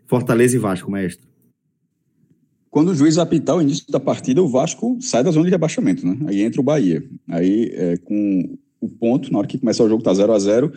[0.07, 1.27] Fortaleza e Vasco, mestre.
[2.75, 6.05] Quando o juiz apitar o início da partida, o Vasco sai da zona de rebaixamento,
[6.05, 6.19] né?
[6.27, 7.05] Aí entra o Bahia.
[7.29, 10.73] Aí, é, com o ponto, na hora que começar o jogo, tá 0 a 0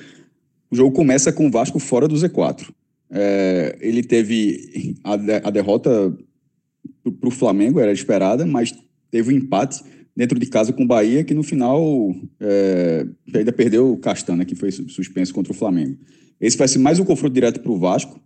[0.69, 2.69] o jogo começa com o Vasco fora do Z4.
[3.09, 5.13] É, ele teve a,
[5.47, 6.15] a derrota
[7.19, 8.75] para o Flamengo, era esperada, mas
[9.09, 9.83] teve um empate
[10.15, 14.53] dentro de casa com o Bahia, que no final é, ainda perdeu o Castanha, que
[14.53, 15.97] foi suspenso contra o Flamengo.
[16.39, 18.21] Esse vai ser mais um confronto direto para o Vasco,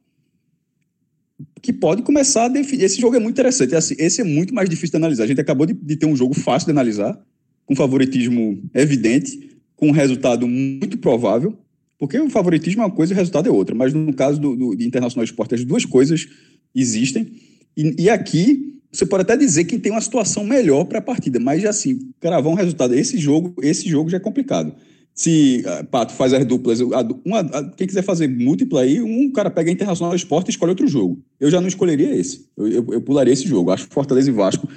[1.62, 2.84] que pode começar a definir.
[2.84, 3.74] Esse jogo é muito interessante.
[3.97, 5.24] Esse é muito mais difícil de analisar.
[5.24, 7.19] A gente acabou de, de ter um jogo fácil de analisar,
[7.65, 11.58] com favoritismo evidente, com um resultado muito provável,
[11.97, 13.76] porque o favoritismo é uma coisa e o resultado é outra.
[13.76, 16.28] Mas no caso do, do de Internacional Esporte, as duas coisas
[16.74, 17.32] existem.
[17.78, 21.39] E, e, aqui você pode até dizer que tem uma situação melhor para a partida,
[21.39, 22.93] mas assim, cravar um resultado.
[22.93, 24.74] Esse jogo, esse jogo já é complicado.
[25.13, 29.52] Se uh, Pato faz as duplas, uma, a, quem quiser fazer múltipla aí, um cara
[29.52, 31.21] pega Internacional Esporte e escolhe outro jogo.
[31.39, 32.45] Eu já não escolheria esse.
[32.58, 33.71] Eu, eu, eu pularia esse jogo.
[33.71, 34.67] Acho Fortaleza e Vasco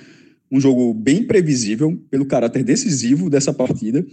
[0.55, 4.07] um jogo bem previsível pelo caráter decisivo dessa partida.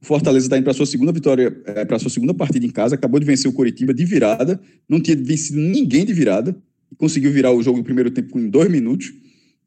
[0.00, 3.18] Fortaleza está indo para sua segunda vitória, é, para sua segunda partida em casa, acabou
[3.18, 6.54] de vencer o Coritiba de virada, não tinha vencido ninguém de virada,
[6.96, 9.12] conseguiu virar o jogo no primeiro tempo em dois minutos.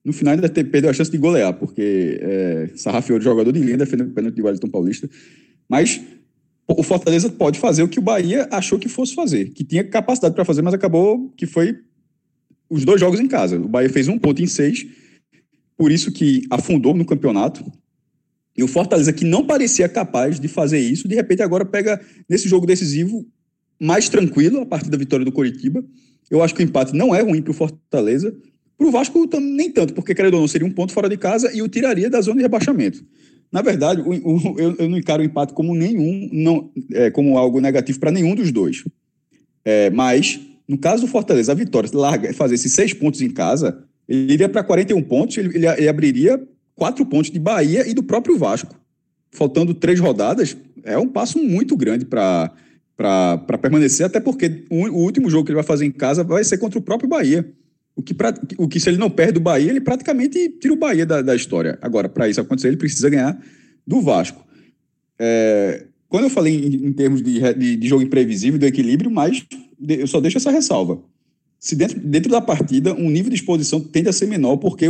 [0.05, 3.77] No final ainda perdeu a chance de golear, porque é, sarrafiou o jogador de linha,
[3.77, 5.09] defendendo o pênalti de Wellington Paulista.
[5.71, 6.01] Mas
[6.67, 10.35] o Fortaleza pode fazer o que o Bahia achou que fosse fazer, que tinha capacidade
[10.35, 11.79] para fazer, mas acabou que foi
[12.69, 13.55] os dois jogos em casa.
[13.55, 14.85] O Bahia fez um ponto em seis,
[15.77, 17.63] por isso que afundou no campeonato.
[18.57, 22.49] E o Fortaleza, que não parecia capaz de fazer isso, de repente agora pega nesse
[22.49, 23.25] jogo decisivo
[23.79, 25.81] mais tranquilo, a partir da vitória do Coritiba.
[26.29, 28.35] Eu acho que o empate não é ruim para o Fortaleza.
[28.77, 31.49] Para o Vasco, nem tanto, porque, querendo ou não, seria um ponto fora de casa
[31.53, 33.05] e o tiraria da zona de rebaixamento.
[33.51, 37.37] Na verdade, o, o, eu, eu, não encaro o empate como nenhum, não, é, como
[37.37, 38.83] algo negativo para nenhum dos dois.
[39.65, 43.83] É, mas, no caso do Fortaleza, a vitória larga, fazer esses seis pontos em casa,
[44.07, 46.41] ele iria para 41 pontos, ele, ele, ele abriria
[46.75, 48.75] quatro pontos de Bahia e do próprio Vasco.
[49.31, 52.51] Faltando três rodadas, é um passo muito grande para
[53.61, 56.79] permanecer, até porque o, último jogo que ele vai fazer em casa vai ser contra
[56.79, 57.49] o próprio Bahia.
[57.95, 60.77] O que, pra, o que se ele não perde o Bahia, ele praticamente tira o
[60.77, 61.77] Bahia da, da história.
[61.81, 63.39] Agora, para isso acontecer, ele precisa ganhar
[63.85, 64.45] do Vasco.
[65.19, 69.45] É, quando eu falei em, em termos de, de, de, jogo imprevisível, do equilíbrio, mas
[69.87, 71.01] eu só deixo essa ressalva.
[71.59, 74.87] se dentro, dentro da partida um nível de exposição tende a ser menor, porque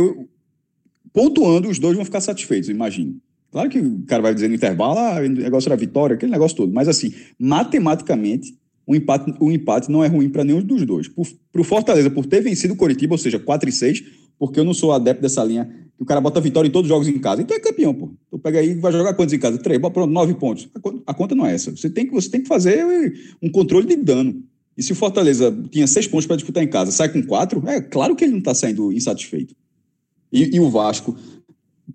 [1.12, 3.20] pontuando os dois vão ficar satisfeitos, imagino.
[3.52, 6.56] Claro que o cara vai dizer no intervalo, ah, o negócio era vitória, aquele negócio
[6.56, 6.72] todo.
[6.72, 8.56] Mas, assim, matematicamente,
[8.92, 11.08] o empate, o empate não é ruim para nenhum dos dois.
[11.08, 14.04] Para o Fortaleza, por ter vencido o Coritiba, ou seja, 4 e 6,
[14.38, 15.64] porque eu não sou adepto dessa linha
[15.96, 17.40] que o cara bota vitória em todos os jogos em casa.
[17.40, 18.12] Então é campeão, pô.
[18.26, 19.56] Então pega aí, vai jogar quantos em casa?
[19.58, 20.68] Três, pronto, nove pontos.
[21.06, 21.70] A conta não é essa.
[21.70, 22.84] Você tem que, você tem que fazer
[23.42, 24.42] um controle de dano.
[24.76, 27.80] E se o Fortaleza tinha seis pontos para disputar em casa, sai com quatro, é
[27.80, 29.54] claro que ele não está saindo insatisfeito.
[30.32, 31.16] E, e, o Vasco,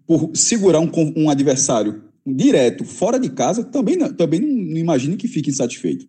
[0.06, 5.28] por segurar um, um adversário direto, fora de casa, também, também não, não imagine que
[5.28, 6.08] fique insatisfeito.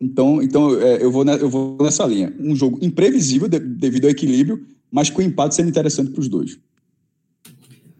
[0.00, 2.34] Então, então é, eu, vou, eu vou nessa linha.
[2.38, 6.28] Um jogo imprevisível de, devido ao equilíbrio, mas com o empate sendo interessante para os
[6.28, 6.58] dois.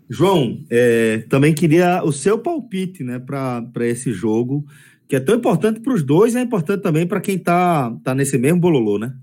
[0.09, 4.65] João, é, também queria o seu palpite né, para esse jogo,
[5.09, 8.15] que é tão importante para os dois e é importante também para quem está tá
[8.15, 9.15] nesse mesmo bololô, né?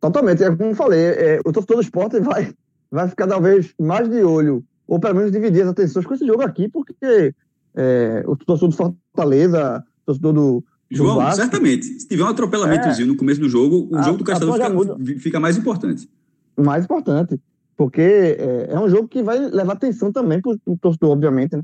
[0.00, 0.42] Totalmente.
[0.42, 2.52] É como eu falei, é, o torcedor do esporte vai,
[2.90, 6.42] vai ficar talvez mais de olho, ou pelo menos dividir as atenções com esse jogo
[6.42, 7.34] aqui, porque
[7.74, 10.64] é, o torcedor do Fortaleza, o torcedor do.
[10.90, 11.86] João, certamente.
[11.86, 15.20] Se tiver um atropelamentozinho é, no começo do jogo, o a, jogo do Castelo fica,
[15.20, 16.10] fica, mais importante.
[16.56, 17.40] Mais importante.
[17.76, 21.62] Porque é, é, um jogo que vai levar atenção também para o torcedor, obviamente, né?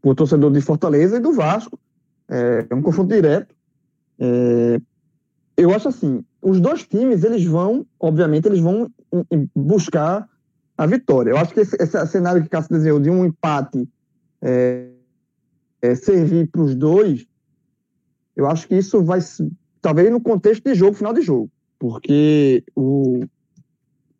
[0.00, 1.78] Para o torcedor de Fortaleza e do Vasco.
[2.28, 3.54] É, é um confronto direto.
[4.18, 4.80] É,
[5.56, 8.90] eu acho assim, os dois times, eles vão, obviamente, eles vão
[9.54, 10.28] buscar
[10.76, 11.30] a vitória.
[11.30, 13.88] Eu acho que esse, esse cenário que Cássio desenhou de um empate
[14.40, 14.88] é,
[15.80, 17.26] é, servir para os dois,
[18.42, 19.20] eu acho que isso vai,
[19.80, 23.24] talvez no contexto de jogo, final de jogo, porque o,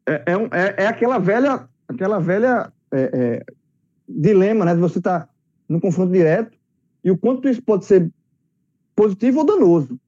[0.07, 3.45] é, é, é, é aquela velha, aquela velha é, é,
[4.09, 5.29] dilema, né, de você estar tá
[5.69, 6.57] no confronto direto
[7.05, 8.11] e o quanto isso pode ser
[8.95, 9.99] positivo ou danoso,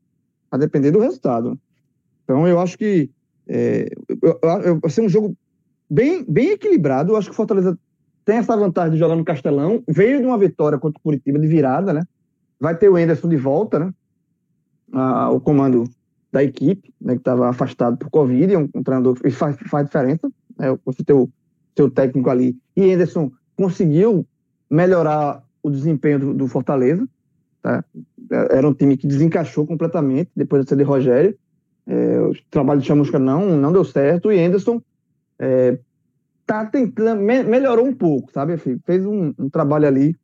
[0.50, 1.58] a depender do resultado.
[2.22, 3.10] Então, eu acho que
[3.46, 3.88] é,
[4.80, 5.36] vai ser um jogo
[5.90, 7.12] bem, bem equilibrado.
[7.12, 7.78] Eu acho que o Fortaleza
[8.24, 9.82] tem essa vantagem de jogar no Castelão.
[9.88, 12.02] Veio de uma vitória contra o Curitiba de virada, né?
[12.58, 13.92] Vai ter o Enderson de volta, né?
[14.94, 15.84] Ah, o comando
[16.32, 20.30] da equipe, né, que estava afastado por Covid, um, um treinador que faz, faz diferença.
[20.58, 20.76] Né?
[20.84, 21.28] Você ter o
[21.76, 22.56] seu técnico ali.
[22.76, 24.26] E Enderson conseguiu
[24.70, 27.08] melhorar o desempenho do, do Fortaleza.
[27.62, 27.84] Tá?
[28.30, 31.38] Era um time que desencaixou completamente depois da saída de Rogério.
[31.86, 34.80] É, o trabalho de Chamusca não, não deu certo e Anderson
[35.38, 35.78] é,
[36.46, 38.56] tá tentando, me, melhorou um pouco, sabe?
[38.56, 40.16] Fez um, um, trabalho ali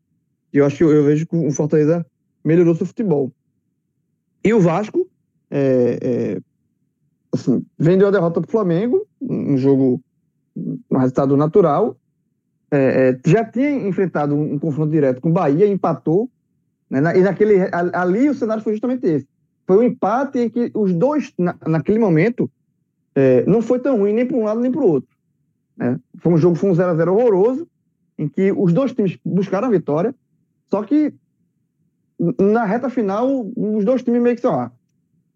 [0.53, 2.05] e eu acho que eu, eu, vejo que o Fortaleza
[2.45, 3.31] melhorou seu futebol.
[4.43, 5.09] E o Vasco,
[5.51, 6.41] é, é,
[7.33, 10.01] assim, vendeu a derrota pro Flamengo, um jogo,
[10.57, 11.97] um resultado natural.
[12.71, 16.31] É, é, já tinha enfrentado um, um, confronto direto com o Bahia, empatou,
[16.89, 19.27] né, na, e naquele, ali o cenário foi justamente esse
[19.71, 22.51] foi um empate em que os dois, na, naquele momento,
[23.15, 25.09] é, não foi tão ruim nem para um lado nem para o outro.
[25.77, 25.97] Né?
[26.19, 27.69] Foi um jogo, foi um 0x0 horroroso,
[28.19, 30.13] em que os dois times buscaram a vitória,
[30.69, 31.15] só que
[32.39, 34.73] na reta final, os dois times meio que só, ah,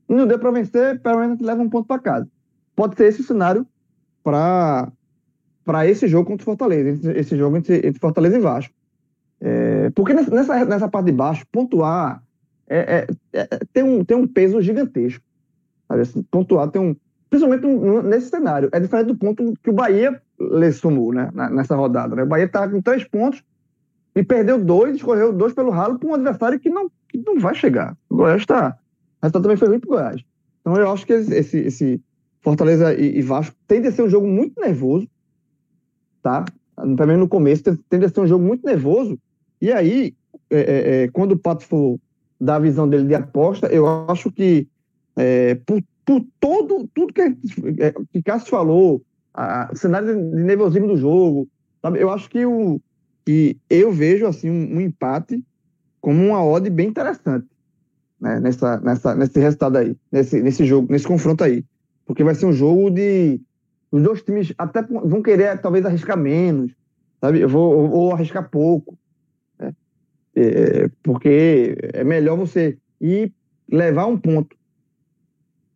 [0.08, 2.28] não deu para vencer, pelo menos leva um ponto para casa.
[2.76, 3.66] Pode ser esse o cenário
[4.22, 4.90] para
[5.64, 8.74] para esse jogo contra o Fortaleza, esse, jogo entre, entre, Fortaleza e Vasco.
[9.40, 12.22] É, porque nessa, nessa parte de baixo, pontuar
[12.68, 15.24] é, é, é, tem, um, tem um peso gigantesco.
[15.88, 16.02] Sabe?
[16.02, 16.96] Assim, pontuar tem um.
[17.30, 17.66] Principalmente
[18.06, 18.68] nesse cenário.
[18.72, 22.14] É diferente do ponto que o Bahia lhe sumou né, nessa rodada.
[22.14, 22.22] Né?
[22.22, 23.42] O Bahia está com três pontos
[24.14, 27.54] e perdeu dois, escorreu dois pelo ralo para um adversário que não, que não vai
[27.54, 27.96] chegar.
[28.08, 28.78] O Goiás está.
[29.22, 30.22] Resultado também foi ruim para o Goiás.
[30.60, 32.00] Então eu acho que esse, esse
[32.40, 35.08] Fortaleza e, e Vasco tende a ser um jogo muito nervoso.
[36.22, 36.44] Tá?
[36.96, 39.18] Também no começo tende a ser um jogo muito nervoso.
[39.60, 40.14] E aí,
[40.50, 41.98] é, é, é quando o Pato for
[42.40, 44.68] da visão dele de aposta, eu acho que
[45.16, 50.88] é, por, por, todo tudo que, é, que Cássio falou, a, o cenário de nervosismo
[50.88, 51.48] do jogo,
[51.80, 52.00] sabe?
[52.00, 52.80] eu acho que, o,
[53.24, 55.42] que eu vejo assim um, um empate
[56.00, 57.46] como uma odd bem interessante
[58.24, 58.40] né?
[58.40, 61.62] nessa, nessa, nesse resultado aí, nesse, nesse jogo, nesse confronto aí.
[62.06, 63.40] Porque vai ser um jogo de.
[63.92, 66.72] Os dois times até vão querer talvez arriscar menos,
[67.20, 67.40] sabe?
[67.40, 68.98] Eu vou ou, arriscar pouco.
[70.36, 73.32] É, porque é melhor você ir
[73.70, 74.56] levar um ponto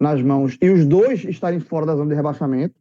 [0.00, 2.74] nas mãos e os dois estarem fora da zona de rebaixamento,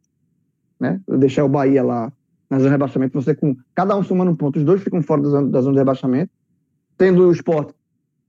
[0.80, 1.00] né?
[1.06, 2.12] Deixar o Bahia lá
[2.48, 5.22] na zona de rebaixamento, você com cada um somando um ponto, os dois ficam fora
[5.22, 6.32] da zona, da zona de rebaixamento,
[6.96, 7.74] tendo o esporte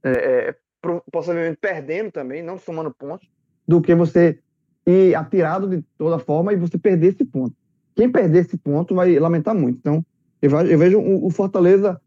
[0.03, 0.55] é, é,
[1.11, 3.27] possivelmente perdendo também, não somando pontos,
[3.67, 4.39] do que você
[4.85, 7.55] ir atirado de toda forma e você perder esse ponto.
[7.95, 9.77] Quem perder esse ponto vai lamentar muito.
[9.79, 10.03] Então,
[10.41, 11.99] eu, vejo o Fortaleza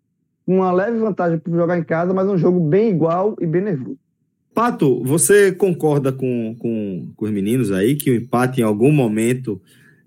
[0.47, 3.99] uma leve vantagem para jogar em casa, mas um jogo bem igual e bem nervoso.
[4.55, 9.61] Pato, você concorda com, com, com os meninos aí que o empate em algum momento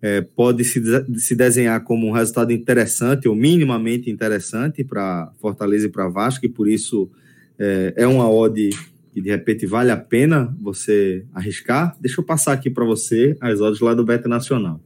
[0.05, 0.79] é, pode se,
[1.17, 6.49] se desenhar como um resultado interessante ou minimamente interessante para Fortaleza e para Vasco, e
[6.49, 7.09] por isso
[7.57, 8.69] é, é uma odd
[9.11, 11.97] que de repente vale a pena você arriscar?
[11.99, 14.79] Deixa eu passar aqui para você as odds lá do Beta Nacional.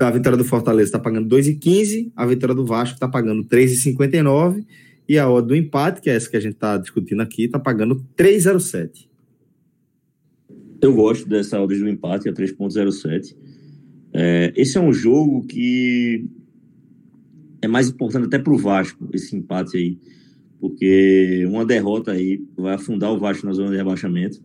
[0.00, 4.64] A vitória do Fortaleza está pagando 2,15, a vitória do Vasco está pagando 3,59
[5.06, 7.58] e a odd do empate, que é essa que a gente está discutindo aqui, está
[7.58, 9.06] pagando 3,07.
[10.80, 13.44] Eu gosto dessa odd do empate, a 3,07.
[14.14, 16.24] É, esse é um jogo que
[17.60, 19.98] é mais importante até para o Vasco, esse empate aí,
[20.60, 24.40] porque uma derrota aí vai afundar o Vasco na zona de rebaixamento,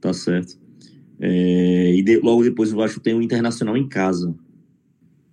[0.00, 0.58] tá certo?
[1.20, 4.34] É, e de, logo depois o Vasco tem o Internacional em casa.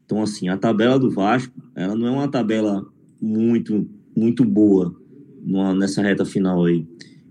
[0.05, 2.85] Então, assim, a tabela do Vasco, ela não é uma tabela
[3.19, 4.95] muito, muito boa
[5.41, 6.85] numa, nessa reta final aí,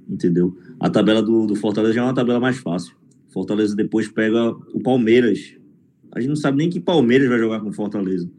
[0.09, 0.57] entendeu?
[0.81, 2.97] A tabela do, do Fortaleza já é uma tabela mais fácil.
[3.29, 5.62] Fortaleza depois pega o Palmeiras
[6.12, 8.31] a gente não sabe nem que Palmeiras vai jogar com Fortaleza.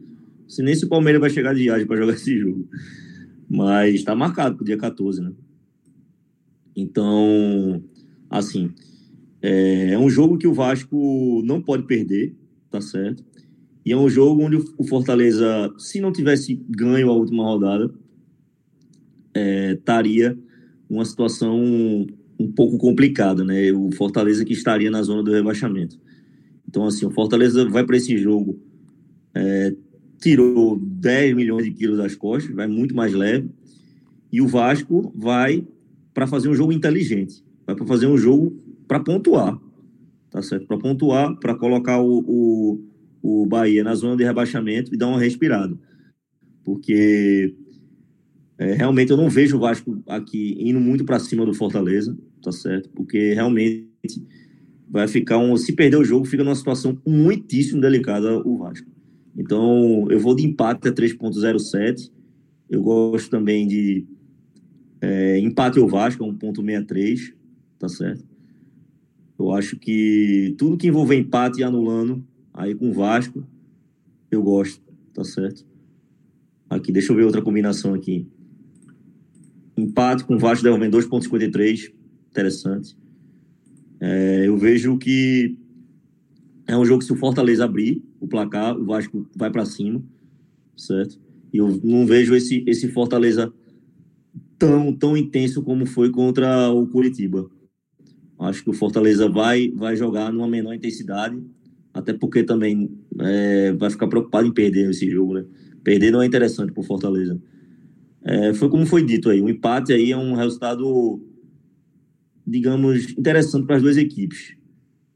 [0.46, 2.68] Se nem se o Palmeiras vai chegar de viagem para jogar esse jogo.
[3.50, 5.32] Mas está marcado para o dia 14, né?
[6.76, 7.82] Então,
[8.30, 8.72] assim,
[9.42, 12.34] é, é um jogo que o Vasco não pode perder,
[12.70, 13.24] tá certo?
[13.84, 17.92] E é um jogo onde o Fortaleza, se não tivesse ganho a última rodada,
[19.34, 20.38] é, estaria
[20.88, 21.60] uma situação
[22.38, 23.72] um pouco complicada, né?
[23.72, 25.98] O Fortaleza que estaria na zona do rebaixamento.
[26.74, 28.60] Então, assim, o Fortaleza vai para esse jogo,
[29.32, 29.76] é,
[30.20, 33.48] tirou 10 milhões de quilos das costas, vai muito mais leve,
[34.32, 35.64] e o Vasco vai
[36.12, 39.56] para fazer um jogo inteligente, vai para fazer um jogo para pontuar,
[40.32, 40.66] tá certo?
[40.66, 42.84] Para pontuar, para colocar o, o,
[43.22, 45.78] o Bahia na zona de rebaixamento e dar uma respirada.
[46.64, 47.54] Porque
[48.58, 52.50] é, realmente eu não vejo o Vasco aqui indo muito para cima do Fortaleza, tá
[52.50, 52.90] certo?
[52.90, 53.86] Porque realmente
[54.88, 55.56] vai ficar um.
[55.56, 58.88] Se perder o jogo, fica numa situação muitíssimo delicada o Vasco.
[59.36, 62.10] Então, eu vou de empate a 3,07.
[62.70, 64.06] Eu gosto também de
[65.00, 67.34] é, empate o Vasco, a 1,63.
[67.78, 68.24] Tá certo?
[69.38, 73.44] Eu acho que tudo que envolver empate e anulando, aí com o Vasco,
[74.30, 74.82] eu gosto.
[75.12, 75.66] Tá certo?
[76.68, 78.26] Aqui, deixa eu ver outra combinação aqui.
[79.76, 81.92] Empate com o Vasco devolvendo 2,53.
[82.30, 82.96] Interessante.
[84.06, 85.56] É, eu vejo que
[86.66, 90.02] é um jogo que se o Fortaleza abrir o placar, o Vasco vai para cima,
[90.76, 91.18] certo?
[91.50, 93.50] E eu não vejo esse, esse Fortaleza
[94.58, 97.50] tão, tão intenso como foi contra o Curitiba.
[98.38, 101.42] Acho que o Fortaleza vai, vai jogar numa menor intensidade,
[101.94, 105.46] até porque também é, vai ficar preocupado em perder esse jogo, né?
[105.82, 107.40] Perder não é interessante para o Fortaleza.
[108.22, 111.22] É, foi como foi dito aí, o um empate aí é um resultado
[112.46, 114.56] digamos, interessante para as duas equipes.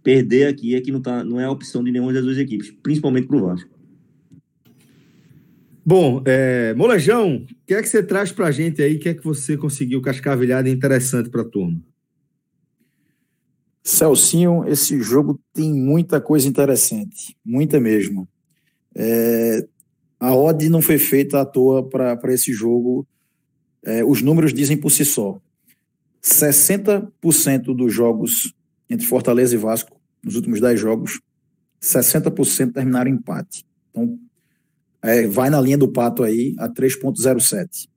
[0.02, 2.70] Perder aqui é que não, tá, não é a opção de nenhuma das duas equipes,
[2.82, 3.78] principalmente para o Vasco.
[5.84, 8.96] Bom, é, Molejão, o que é que você traz para a gente aí?
[8.96, 11.82] O que é que você conseguiu cascavelhada interessante para a turma?
[13.82, 18.28] Celcinho, esse jogo tem muita coisa interessante, muita mesmo.
[18.94, 19.66] É,
[20.20, 23.06] a odd não foi feita à toa para esse jogo.
[23.82, 25.40] É, os números dizem por si só.
[26.22, 28.54] 60% dos jogos
[28.88, 31.20] entre Fortaleza e Vasco, nos últimos 10 jogos,
[31.80, 33.64] 60% terminaram em empate.
[33.90, 34.18] Então,
[35.02, 37.88] é, vai na linha do pato aí a 3,07.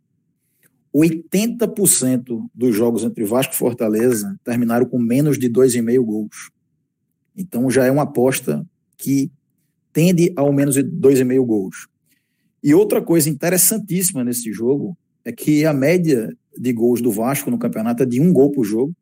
[0.94, 6.52] 80% dos jogos entre Vasco e Fortaleza terminaram com menos de 2,5 gols.
[7.36, 8.66] Então já é uma aposta
[8.98, 9.32] que
[9.94, 11.88] tende ao menos de 2,5 gols.
[12.62, 17.58] E outra coisa interessantíssima nesse jogo é que a média de gols do Vasco no
[17.58, 18.94] campeonato é de um gol por jogo,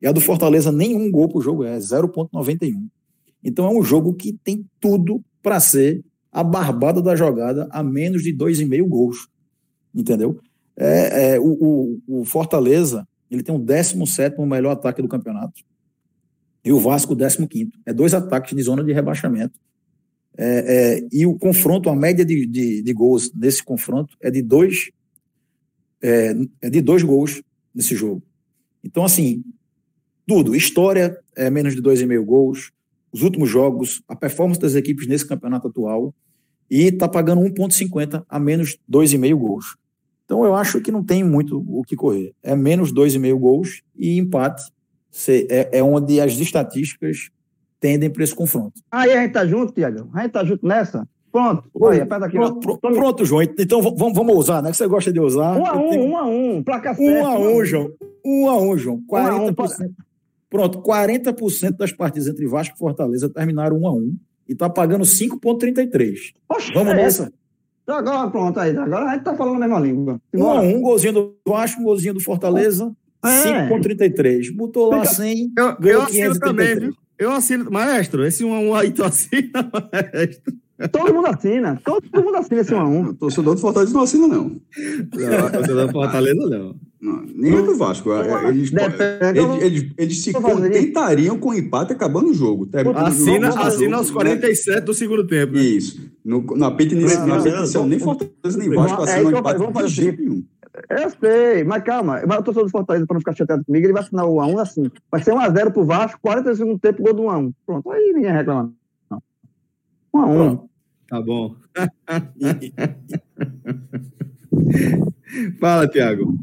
[0.00, 2.86] e a do Fortaleza nenhum gol por jogo, é 0,91.
[3.42, 8.22] Então é um jogo que tem tudo para ser a barbada da jogada a menos
[8.22, 9.28] de 2,5 gols.
[9.94, 10.38] Entendeu?
[10.76, 11.46] É, é o,
[12.08, 15.62] o, o, Fortaleza ele tem o 17 melhor ataque do campeonato.
[16.64, 17.70] E o Vasco, o 15.
[17.86, 19.58] É dois ataques de zona de rebaixamento.
[20.36, 24.42] É, é, e o confronto, a média de, de, de gols desse confronto é de
[24.42, 24.90] dois
[26.06, 27.42] é, é, de dois gols
[27.74, 28.22] nesse jogo.
[28.84, 29.42] Então, assim,
[30.26, 32.70] tudo, história é menos de dois e meio gols,
[33.12, 36.14] os últimos jogos, a performance das equipes nesse campeonato atual,
[36.70, 39.76] e está pagando 1,50 a menos dois e meio gols.
[40.24, 42.34] Então, eu acho que não tem muito o que correr.
[42.42, 44.70] É menos dois e meio gols e empate
[45.28, 47.30] é, é onde as estatísticas
[47.80, 48.80] tendem para esse confronto.
[48.90, 50.08] Aí a gente tá junto, Tiago?
[50.12, 51.08] A gente tá junto nessa?
[51.36, 52.38] Pronto, Oi, aperta aqui.
[52.38, 53.42] Pronto, pronto, João.
[53.42, 54.70] Então vamos, vamos usar, né?
[54.70, 55.54] Que você gosta de usar.
[55.58, 56.04] Um a um, tenho...
[56.06, 57.12] um a um, placa certa.
[57.12, 57.90] Um a um, João.
[58.24, 59.02] Um a um, João.
[59.06, 59.90] 40%.
[60.48, 64.16] Pronto, 40% das partidas entre Vasco e Fortaleza terminaram 1 a 1
[64.48, 66.16] e tá pagando 5,33.
[66.72, 66.96] Vamos é.
[66.96, 67.32] nessa?
[67.86, 68.74] Agora, pronto, aí.
[68.74, 70.18] Agora a gente tá falando a mesma língua.
[70.32, 72.90] 1 a 1 golzinho do Vasco, um golzinho do Fortaleza.
[73.22, 73.68] É.
[73.68, 74.56] 5,33.
[74.56, 76.38] Botou lá 100, eu, ganhou eu 533.
[76.38, 76.96] Também, viu?
[77.18, 77.70] Eu assino.
[77.70, 80.54] Maestro, esse 1 a 1 aí tu assina, maestro?
[80.92, 81.80] Todo mundo assina.
[81.84, 83.18] Todo mundo assina esse 1x1.
[83.18, 84.44] Torcedor do Fortaleza não assina, não.
[84.44, 86.48] Não, torcedor do Fortaleza não.
[86.48, 86.76] não
[87.34, 88.10] nem é do Vasco.
[88.12, 92.68] Eles, eles, eles, eles se contentariam com o empate acabando o jogo.
[92.94, 95.54] Assina, assina aos 47 do segundo tempo.
[95.54, 95.60] Né?
[95.62, 96.10] Isso.
[96.24, 100.44] No, na apito inicial, nem Fortaleza nem Vasco assinam é, empate de jeito nenhum.
[100.90, 102.22] Eu sei, mas calma.
[102.26, 104.60] Mas o torcedor do Fortaleza, para não ficar chateado comigo, ele vai assinar o 1x1
[104.60, 104.90] assim.
[105.10, 107.52] Vai ser 1x0 pro Vasco, 40 segundos tempo, gol do 1x1.
[107.64, 108.74] Pronto, aí ninguém reclama.
[110.16, 110.68] Um a um.
[111.08, 111.56] Tá bom.
[115.60, 116.38] Fala, Tiago.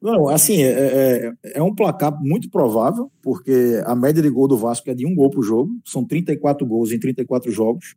[0.00, 4.56] Não, assim, é, é, é, um placar muito provável, porque a média de gol do
[4.56, 7.94] Vasco é de um gol por jogo, são 34 gols em 34 jogos,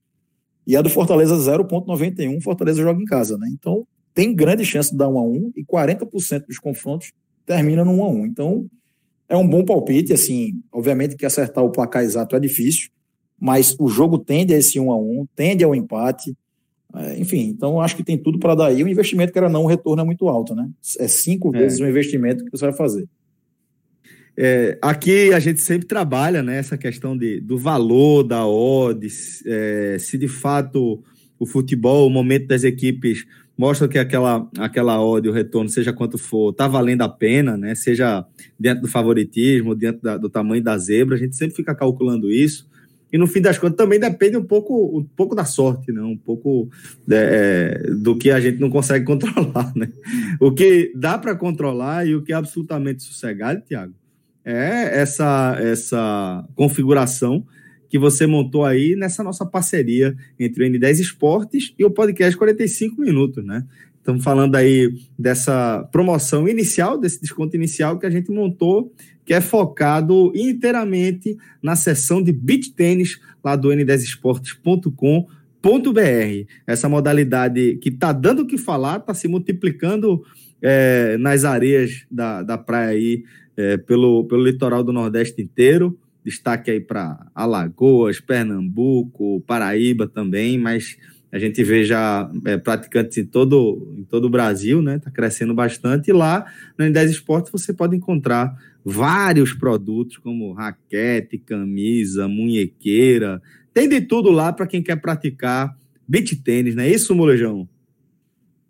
[0.68, 3.48] e a do Fortaleza 0,91, Fortaleza joga em casa, né?
[3.52, 7.12] Então, tem grande chance de dar um a um, e 40% dos confrontos
[7.46, 8.70] termina no 1 a 1 Então,
[9.28, 12.90] é um bom palpite, assim, obviamente que acertar o placar exato é difícil,
[13.40, 16.36] mas o jogo tende a esse 1 a 1 tende ao empate.
[16.96, 18.84] É, enfim, então acho que tem tudo para dar aí.
[18.84, 20.70] O investimento, que era não, o retorno é muito alto, né?
[21.00, 21.60] É cinco é.
[21.60, 23.08] vezes o investimento que você vai fazer.
[24.38, 29.96] É, aqui a gente sempre trabalha nessa né, questão de, do valor da odds, é,
[29.98, 31.02] se de fato
[31.40, 33.26] o futebol, o momento das equipes
[33.58, 37.74] mostra que aquela, aquela odd, o retorno, seja quanto for, tá valendo a pena, né?
[37.76, 38.26] Seja
[38.60, 42.68] dentro do favoritismo, dentro da, do tamanho da zebra, a gente sempre fica calculando isso.
[43.12, 46.02] E no fim das contas também depende um pouco, um pouco da sorte, né?
[46.02, 46.70] um pouco
[47.10, 49.72] é, é do que a gente não consegue controlar.
[49.76, 49.90] Né?
[50.40, 53.94] O que dá para controlar e o que é absolutamente sossegado, Tiago,
[54.44, 57.46] é essa, essa configuração
[57.90, 63.00] que você montou aí nessa nossa parceria entre o N10 Esportes e o podcast 45
[63.02, 63.66] Minutos, né?
[63.98, 68.94] Estamos falando aí dessa promoção inicial, desse desconto inicial que a gente montou
[69.26, 76.52] que é focado inteiramente na seção de beach tênis lá do n10esportes.com.br.
[76.68, 80.24] Essa modalidade que está dando o que falar, está se multiplicando
[80.62, 83.24] é, nas areias da, da praia aí,
[83.58, 85.98] é, pelo, pelo litoral do Nordeste inteiro.
[86.24, 90.98] Destaque aí para Alagoas, Pernambuco, Paraíba também, mas
[91.32, 94.96] a gente vê já é, praticantes em todo, em todo o Brasil, né?
[94.96, 96.10] Está crescendo bastante.
[96.10, 96.46] E lá
[96.78, 98.56] no N10 Esportes você pode encontrar
[98.86, 103.42] vários produtos, como raquete, camisa, munhequeira.
[103.74, 105.76] Tem de tudo lá para quem quer praticar
[106.08, 107.68] beach tênis, não é isso, Molejão?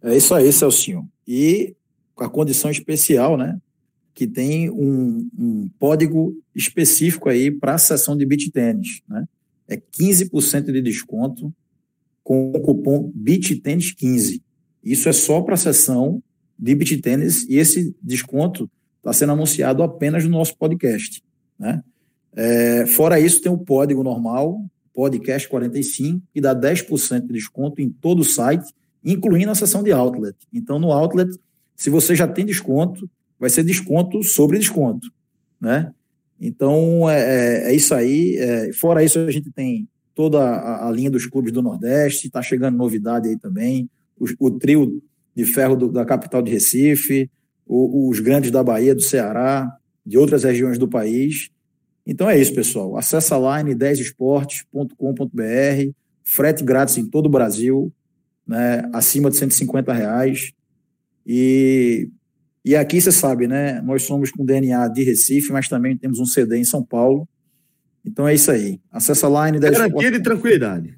[0.01, 1.09] É isso aí, Celcinho.
[1.28, 1.76] E
[2.13, 3.59] com a condição especial, né?
[4.13, 9.28] Que tem um, um código específico aí para a sessão de beach tênis, né?
[9.68, 11.53] É 15% de desconto
[12.24, 14.41] com o cupom BeachTênis15.
[14.84, 16.24] Isso é só para a sessão
[16.57, 18.70] de beach tênis e esse desconto
[19.05, 21.23] está sendo anunciado apenas no nosso podcast.
[21.59, 21.83] Né?
[22.35, 27.89] É, fora isso, tem o código normal, podcast 45, que dá 10% de desconto em
[27.89, 28.65] todo o site,
[29.03, 30.35] incluindo a seção de outlet.
[30.51, 31.29] Então, no outlet,
[31.75, 33.07] se você já tem desconto,
[33.39, 35.07] vai ser desconto sobre desconto.
[35.61, 35.93] Né?
[36.41, 38.35] Então, é, é, é isso aí.
[38.37, 42.41] É, fora isso, a gente tem toda a, a linha dos clubes do Nordeste, está
[42.41, 43.87] chegando novidade aí também,
[44.17, 44.99] o, o trio
[45.35, 47.29] de ferro do, da capital de Recife,
[47.68, 51.49] os grandes da Bahia, do Ceará, de outras regiões do país.
[52.05, 52.97] Então é isso, pessoal.
[52.97, 55.91] Acesse a line 10esportes.com.br,
[56.24, 57.91] frete grátis em todo o Brasil,
[58.47, 60.51] né, acima de 150 reais.
[61.26, 62.09] E,
[62.63, 63.82] e aqui você sabe, né?
[63.82, 67.28] Nós somos com DNA de Recife, mas também temos um CD em São Paulo.
[68.05, 68.80] Então é isso aí.
[68.91, 70.95] Acesse a line 10 Garantia de tranquilidade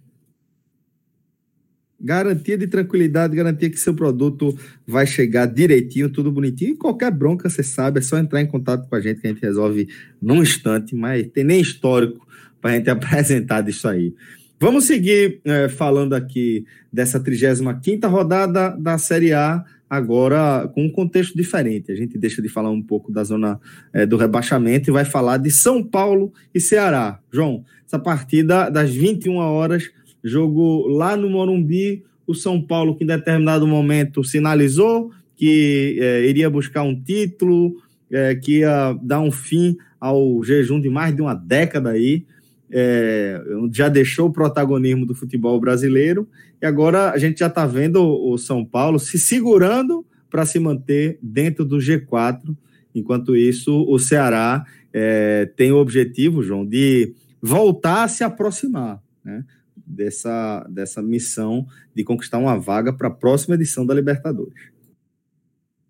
[2.00, 6.72] garantia de tranquilidade, garantia que seu produto vai chegar direitinho, tudo bonitinho.
[6.72, 9.32] E qualquer bronca, você sabe, é só entrar em contato com a gente que a
[9.32, 9.88] gente resolve
[10.22, 12.28] num instante, mas tem nem histórico
[12.62, 14.14] para a gente apresentar disso aí.
[14.60, 21.36] Vamos seguir é, falando aqui dessa 35 rodada da Série A, agora com um contexto
[21.36, 21.92] diferente.
[21.92, 23.60] A gente deixa de falar um pouco da zona
[23.94, 27.20] é, do rebaixamento e vai falar de São Paulo e Ceará.
[27.32, 29.92] João, essa partida das 21 horas
[30.28, 36.50] Jogo lá no Morumbi, o São Paulo, que em determinado momento sinalizou que é, iria
[36.50, 37.76] buscar um título,
[38.12, 42.26] é, que ia dar um fim ao jejum de mais de uma década aí,
[42.70, 43.40] é,
[43.72, 46.28] já deixou o protagonismo do futebol brasileiro,
[46.62, 51.20] e agora a gente já está vendo o São Paulo se segurando para se manter
[51.22, 52.56] dentro do G4.
[52.94, 59.46] Enquanto isso, o Ceará é, tem o objetivo, João, de voltar a se aproximar né,
[59.88, 61.66] dessa, dessa missão
[61.96, 64.72] de conquistar uma vaga para a próxima edição da Libertadores.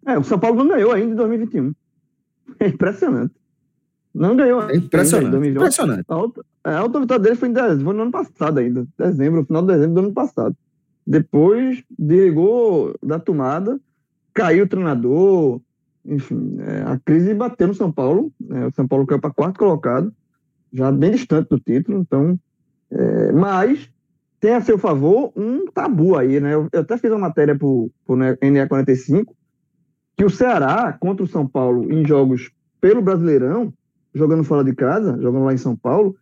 [0.05, 1.73] É, o São Paulo não ganhou ainda em 2021.
[2.59, 3.33] É impressionante.
[4.13, 4.61] Não ganhou.
[4.69, 5.35] É impressionante.
[5.35, 6.05] Ainda, impressionante.
[6.07, 8.87] A outra, é, a outra vitória dele foi em dezembro, foi no ano passado ainda.
[8.97, 10.55] Dezembro, final de dezembro do ano passado.
[11.05, 13.79] Depois desligou da tomada,
[14.33, 15.61] caiu o treinador,
[16.05, 18.31] enfim, é, a crise bateu no São Paulo.
[18.49, 20.13] É, o São Paulo caiu para quarto colocado,
[20.71, 21.99] já bem distante do título.
[21.99, 22.39] Então,
[22.91, 23.89] é, mas
[24.39, 26.53] tem a seu favor um tabu aí, né?
[26.53, 29.25] Eu, eu até fiz uma matéria para o NE45
[30.15, 33.73] que o Ceará contra o São Paulo em jogos pelo Brasileirão,
[34.13, 36.15] jogando fora de casa, jogando lá em São Paulo,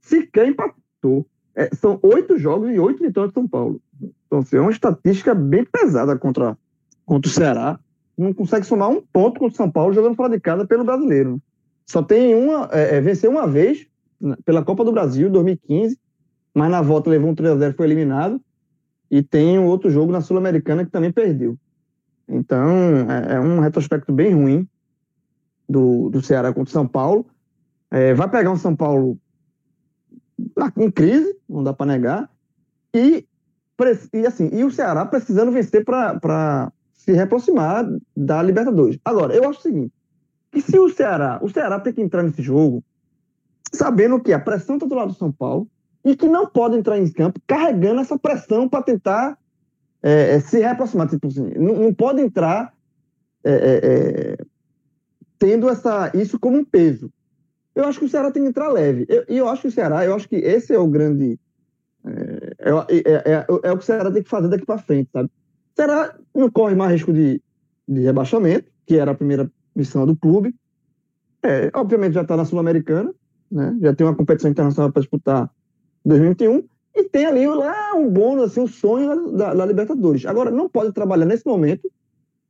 [0.00, 1.26] sequer empatou.
[1.54, 3.80] É, são oito jogos e oito vitórias de São Paulo.
[4.26, 6.58] Então, assim, é uma estatística bem pesada contra,
[7.04, 7.78] contra o Ceará.
[8.18, 11.40] Não consegue somar um ponto contra o São Paulo jogando fora de casa pelo brasileiro.
[11.86, 12.68] Só tem uma.
[12.72, 13.86] É, é, venceu uma vez
[14.44, 15.98] pela Copa do Brasil, 2015,
[16.56, 18.40] mas na volta levou um 3x0 foi eliminado.
[19.10, 21.58] E tem um outro jogo na Sul-Americana que também perdeu.
[22.26, 22.70] Então,
[23.10, 24.66] é, é, um retrospecto bem ruim
[25.68, 27.26] do, do Ceará contra o São Paulo.
[27.90, 29.18] É, vai pegar um São Paulo
[30.78, 32.30] em crise, não dá para negar.
[32.94, 33.26] E
[34.14, 37.86] e assim, e o Ceará precisando vencer para se reaproximar
[38.16, 38.98] da Libertadores.
[39.04, 39.92] Agora, eu acho o seguinte,
[40.50, 42.82] que se o Ceará, o Ceará tem que entrar nesse jogo
[43.70, 45.68] sabendo que a pressão está do lado do São Paulo
[46.06, 49.36] e que não pode entrar em campo carregando essa pressão para tentar
[50.00, 51.08] é, é, se reaproximar.
[51.08, 52.72] Tipo assim, não, não pode entrar
[53.42, 54.36] é, é, é,
[55.36, 57.10] tendo essa, isso como um peso.
[57.74, 59.04] Eu acho que o Ceará tem que entrar leve.
[59.08, 61.40] E eu, eu, acho que o Ceará, eu acho que esse é o grande
[62.04, 65.28] é, é, é, é, o que o Ceará tem que fazer daqui para frente, sabe?
[65.28, 67.42] O Ceará não corre mais risco de,
[67.88, 70.54] de rebaixamento, que era a primeira missão do clube.
[71.74, 73.12] Obviamente já está na Sul-Americana,
[73.50, 73.76] né?
[73.80, 75.50] já tem uma competição internacional para disputar
[76.06, 76.62] 2021,
[76.94, 80.24] e tem ali lá um bônus, assim, um sonho da, da, Libertadores.
[80.24, 81.90] Agora, não pode trabalhar nesse momento,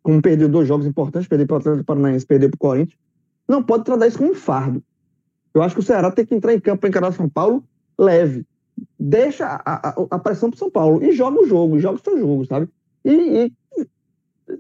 [0.02, 2.98] como perdeu dois jogos importantes, perdeu para o Atlético Paranaense, perdeu para o Corinthians,
[3.48, 4.82] não pode tratar isso como um fardo.
[5.52, 7.64] Eu acho que o Ceará tem que entrar em campo para encarar São Paulo
[7.98, 8.46] leve,
[8.98, 12.18] deixa a, a, a pressão para São Paulo e joga o jogo, joga o seu
[12.18, 12.68] jogo, sabe?
[13.04, 13.10] E,
[13.46, 13.52] e,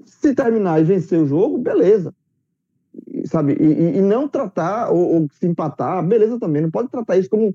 [0.04, 2.14] se terminar e vencer o jogo, beleza.
[3.26, 3.56] Sabe?
[3.60, 6.62] E, e não tratar ou, ou, se empatar, beleza também.
[6.62, 7.54] Não pode tratar isso como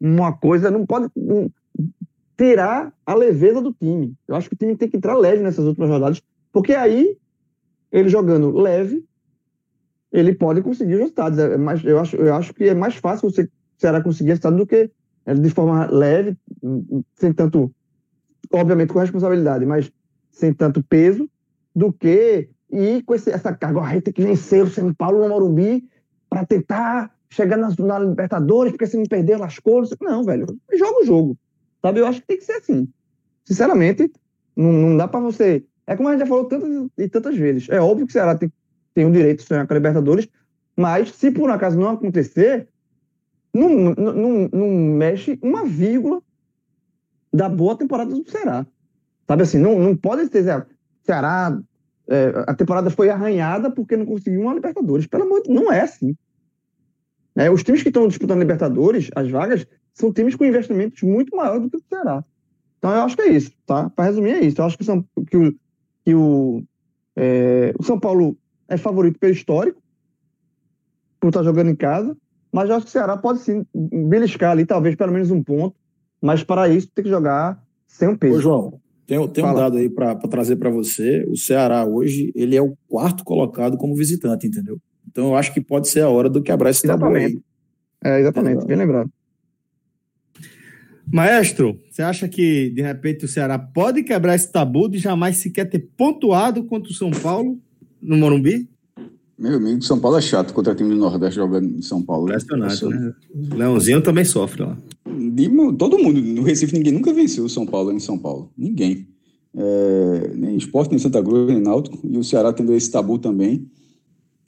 [0.00, 1.50] uma coisa, não pode um,
[2.36, 4.14] tirar a leveza do time.
[4.26, 6.22] Eu acho que o time tem que entrar leve nessas últimas rodadas,
[6.52, 7.16] porque aí,
[7.90, 9.04] ele jogando leve,
[10.12, 11.38] ele pode conseguir os resultados.
[11.38, 14.66] É mais, eu, acho, eu acho que é mais fácil você será conseguir resultado do
[14.66, 14.90] que
[15.26, 16.38] é de forma leve,
[17.14, 17.70] sem tanto,
[18.50, 19.92] obviamente com responsabilidade, mas
[20.30, 21.28] sem tanto peso,
[21.74, 24.00] do que ir com esse, essa carga.
[24.00, 25.86] Tem que vencer o São Paulo no Morumbi
[26.30, 29.82] para tentar chegar na, na, Libertadores, porque se não perder, lascou.
[30.00, 31.38] Não, velho, joga o jogo.
[31.82, 32.00] Sabe?
[32.00, 32.88] Eu acho que tem que ser assim.
[33.44, 34.10] Sinceramente,
[34.56, 35.64] não, não dá para você.
[35.86, 37.68] É como a gente já falou tantas e tantas vezes.
[37.68, 38.52] É óbvio que o Ceará tem,
[38.94, 40.28] tem o direito de sonhar com a Libertadores,
[40.76, 42.68] mas se por um acaso não acontecer,
[43.54, 46.22] não, não, não mexe uma vírgula
[47.32, 48.66] da boa temporada do Ceará.
[49.26, 50.44] Sabe assim, não, não pode ter.
[51.02, 51.58] Ceará,
[52.08, 55.06] é, a temporada foi arranhada porque não conseguiu uma Libertadores.
[55.06, 56.16] Pelo amor de não é assim.
[57.38, 59.64] É, os times que estão disputando Libertadores, as vagas,
[59.94, 62.24] são times com investimentos muito maiores do que o Ceará.
[62.78, 63.88] Então eu acho que é isso, tá?
[63.90, 64.60] Para resumir, é isso.
[64.60, 65.54] Eu acho que, são, que, o,
[66.04, 66.64] que o,
[67.14, 68.36] é, o São Paulo
[68.68, 69.80] é favorito pelo histórico,
[71.20, 72.16] por estar jogando em casa.
[72.50, 75.76] Mas eu acho que o Ceará pode sim beliscar ali, talvez pelo menos um ponto.
[76.20, 78.38] Mas para isso tem que jogar sem um peso.
[78.38, 81.24] Ô, João, tem, tem um dado aí para trazer para você.
[81.28, 84.80] O Ceará hoje ele é o quarto colocado como visitante, entendeu?
[85.10, 87.38] Então eu acho que pode ser a hora do quebrar esse tabu aí.
[88.04, 89.10] É, exatamente, bem lembrado.
[91.10, 95.64] Maestro, você acha que de repente o Ceará pode quebrar esse tabu de jamais sequer
[95.64, 97.58] ter pontuado contra o São Paulo
[98.00, 98.68] no Morumbi?
[99.38, 102.26] Meu amigo, São Paulo é chato contra time do Nordeste jogando em São Paulo.
[102.26, 103.14] Impressionante, né?
[103.54, 104.76] Leãozinho também sofre lá.
[105.78, 106.20] todo mundo.
[106.20, 108.50] No Recife, ninguém nunca venceu o São Paulo em São Paulo.
[108.58, 109.06] Ninguém.
[109.56, 111.98] É, nem Esporte, nem Santa Cruz, nem Náutico.
[112.04, 113.64] E o Ceará tendo esse tabu também.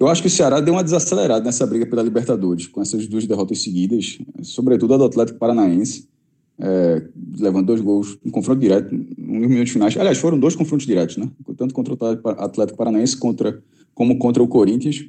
[0.01, 3.27] Eu acho que o Ceará deu uma desacelerada nessa briga pela Libertadores, com essas duas
[3.27, 6.09] derrotas seguidas, sobretudo a do Atlético Paranaense,
[6.59, 7.03] é,
[7.39, 9.95] levando dois gols em confronto direto, nos minutos finais.
[9.99, 11.29] Aliás, foram dois confrontos diretos, né?
[11.55, 13.63] Tanto contra o Atlético Paranaense contra
[13.95, 15.05] como contra o Corinthians.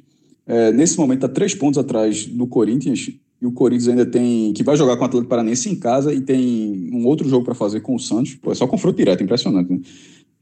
[0.46, 4.62] É, nesse momento está três pontos atrás do Corinthians e o Corinthians ainda tem que
[4.62, 7.80] vai jogar com o Atlético Paranense em casa e tem um outro jogo para fazer
[7.80, 8.34] com o Santos.
[8.34, 9.72] Pô, é só confronto direto, impressionante.
[9.72, 9.80] Né?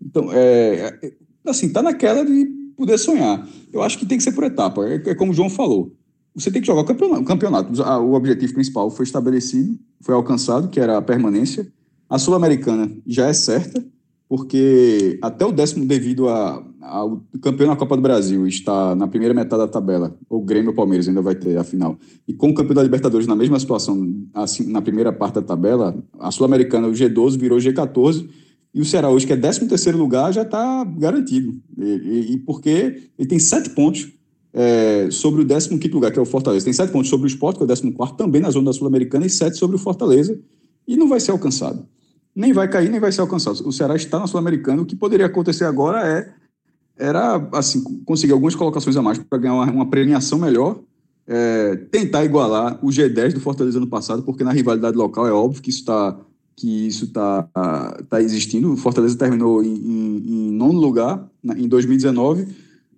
[0.04, 1.12] Então, é, é,
[1.46, 3.46] assim, tá naquela de poder sonhar.
[3.72, 4.88] Eu acho que tem que ser por etapa.
[4.88, 5.94] É, é como o João falou.
[6.34, 7.22] Você tem que jogar o campeonato.
[7.22, 7.82] O, campeonato.
[7.82, 11.70] o objetivo principal foi estabelecido, foi alcançado, que era a permanência.
[12.08, 13.84] A Sul-Americana já é certa,
[14.28, 19.62] porque até o décimo, devido ao campeão da Copa do Brasil, está na primeira metade
[19.62, 22.76] da tabela, o Grêmio ou Palmeiras ainda vai ter a final, e com o campeão
[22.76, 27.38] da Libertadores na mesma situação, assim, na primeira parte da tabela, a Sul-Americana, o G12
[27.38, 28.28] virou G14,
[28.72, 31.60] e o Ceará hoje, que é 13 terceiro lugar, já está garantido.
[31.76, 34.12] E, e, porque ele tem sete pontos
[34.52, 36.64] é, sobre o 15 quinto lugar, que é o Fortaleza.
[36.64, 38.72] Tem sete pontos sobre o Sport, que é o 14 quarto, também na zona da
[38.72, 40.38] Sul-Americana, e sete sobre o Fortaleza,
[40.86, 41.84] e não vai ser alcançado.
[42.34, 43.66] Nem vai cair, nem vai ser alcançado.
[43.66, 44.82] O Ceará está na Sul-Americana.
[44.82, 46.32] O que poderia acontecer agora é
[46.96, 50.80] era assim conseguir algumas colocações a mais para ganhar uma, uma premiação melhor
[51.26, 55.62] é, tentar igualar o G10 do Fortaleza no passado, porque na rivalidade local é óbvio
[55.62, 56.18] que isso está
[56.60, 57.42] que isso está
[58.08, 58.70] tá existindo.
[58.70, 62.46] O Fortaleza terminou em, em, em nono lugar em 2019.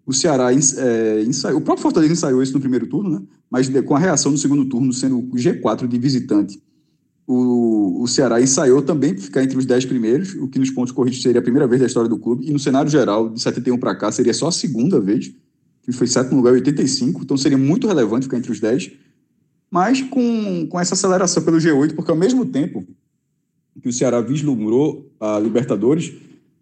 [0.05, 3.23] O Ceará é, ensaiou, o próprio Fortaleza ensaiou isso no primeiro turno, né?
[3.49, 6.61] mas com a reação no segundo turno sendo o G4 de visitante,
[7.25, 11.23] o, o Ceará ensaiou também ficar entre os 10 primeiros, o que nos pontos corridos
[11.23, 13.95] seria a primeira vez da história do clube, e no cenário geral, de 71 para
[13.95, 15.33] cá, seria só a segunda vez,
[15.83, 18.91] que foi sétimo lugar em 85, então seria muito relevante ficar entre os 10,
[19.71, 22.85] mas com, com essa aceleração pelo G8, porque ao mesmo tempo
[23.81, 26.13] que o Ceará vislumbrou a Libertadores,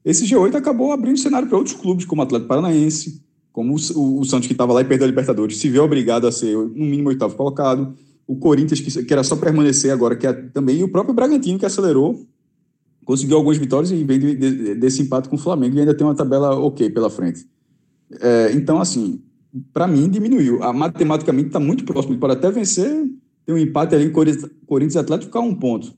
[0.05, 4.25] esse G8 acabou abrindo cenário para outros clubes, como o Atlético Paranaense, como o, o
[4.25, 7.09] Santos, que estava lá e perdeu a Libertadores, se vê obrigado a ser, no mínimo,
[7.09, 7.95] oitavo colocado.
[8.27, 11.59] O Corinthians, que, que era só permanecer agora, que é, também, e o próprio Bragantino,
[11.59, 12.25] que acelerou,
[13.05, 16.07] conseguiu algumas vitórias e vem de, de, desse empate com o Flamengo e ainda tem
[16.07, 17.45] uma tabela ok pela frente.
[18.21, 19.21] É, então, assim,
[19.73, 20.63] para mim, diminuiu.
[20.63, 23.05] A, matematicamente está muito próximo, ele pode até vencer,
[23.45, 25.93] tem um empate ali Corinthians Atlético ficar um ponto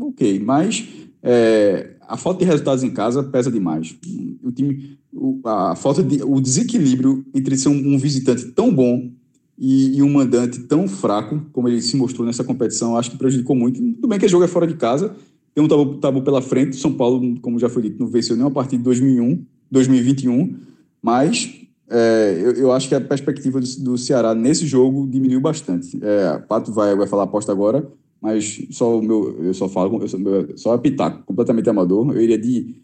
[0.00, 0.88] ok, mas
[1.22, 3.96] é, a falta de resultados em casa pesa demais.
[4.42, 9.10] O time, o, a falta de, o desequilíbrio entre ser um, um visitante tão bom
[9.58, 13.54] e, e, um mandante tão fraco, como ele se mostrou nessa competição, acho que prejudicou
[13.54, 13.80] muito.
[13.94, 15.14] Tudo bem que o jogo é fora de casa,
[15.54, 16.76] tem um tabu, tabu pela frente.
[16.76, 20.56] São Paulo, como já foi dito, não venceu nenhuma partida de 2001, 2021,
[21.00, 25.98] mas é, eu, eu, acho que a perspectiva do, do, Ceará nesse jogo diminuiu bastante.
[26.02, 27.86] É, Pato vai, vai falar aposta agora,
[28.22, 30.16] mas só o meu, eu só falo, eu só,
[30.54, 32.14] só a pitaco, completamente amador.
[32.14, 32.76] Eu iria de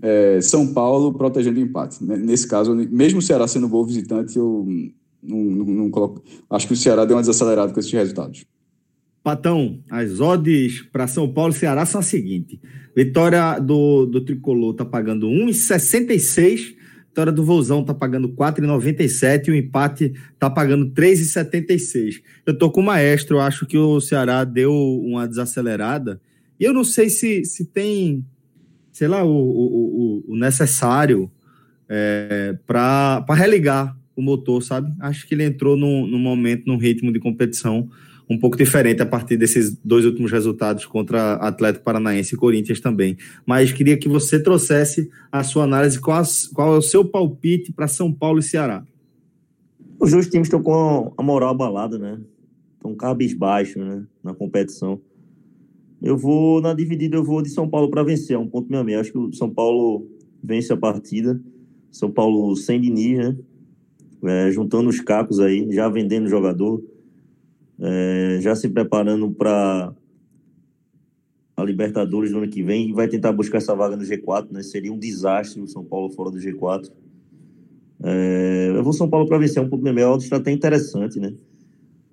[0.00, 2.02] é, São Paulo protegendo o empate.
[2.02, 4.66] Nesse caso, mesmo o Ceará sendo bom visitante, eu
[5.22, 6.22] não, não, não, coloco.
[6.48, 8.46] Acho que o Ceará deu uma desacelerada com esses resultados.
[9.22, 12.58] Patão, as odds para São Paulo e Ceará são as seguintes:
[12.96, 16.74] vitória do, do tricolor está pagando 1,66
[17.16, 22.22] vitória do Vozão tá pagando 4,97 e o empate tá pagando 3,76.
[22.44, 26.20] Eu tô com o Maestro, eu acho que o Ceará deu uma desacelerada.
[26.60, 28.22] E eu não sei se, se tem,
[28.92, 31.30] sei lá, o, o, o necessário
[31.88, 34.92] é, para religar o motor, sabe?
[35.00, 37.88] Acho que ele entrou num, num momento, num ritmo de competição
[38.28, 43.16] um pouco diferente a partir desses dois últimos resultados contra Atlético Paranaense e Corinthians também.
[43.46, 46.22] Mas queria que você trouxesse a sua análise, qual,
[46.52, 48.84] qual é o seu palpite para São Paulo e Ceará?
[50.00, 52.20] Os dois times estão com a moral abalada, né?
[52.74, 54.04] Estão cabisbaixo né?
[54.22, 55.00] na competição.
[56.02, 59.00] Eu vou, na dividida, eu vou de São Paulo para vencer, é um ponto meu
[59.00, 60.06] Acho que o São Paulo
[60.42, 61.40] vence a partida.
[61.90, 63.36] São Paulo sem Diniz, né?
[64.24, 66.82] É, juntando os cacos aí, já vendendo jogador
[67.80, 69.92] é, já se preparando para
[71.56, 74.62] a Libertadores no ano que vem e vai tentar buscar essa vaga no G4, né?
[74.62, 76.90] Seria um desastre o São Paulo fora do G4.
[78.02, 81.34] É, eu vou São Paulo para vencer, é um pouco melhor, está até interessante, né?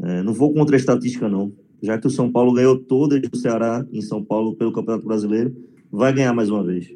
[0.01, 1.51] É, não vou contra a estatística, não.
[1.81, 5.53] Já que o São Paulo ganhou todas do Ceará em São Paulo pelo Campeonato Brasileiro,
[5.91, 6.93] vai ganhar mais uma vez.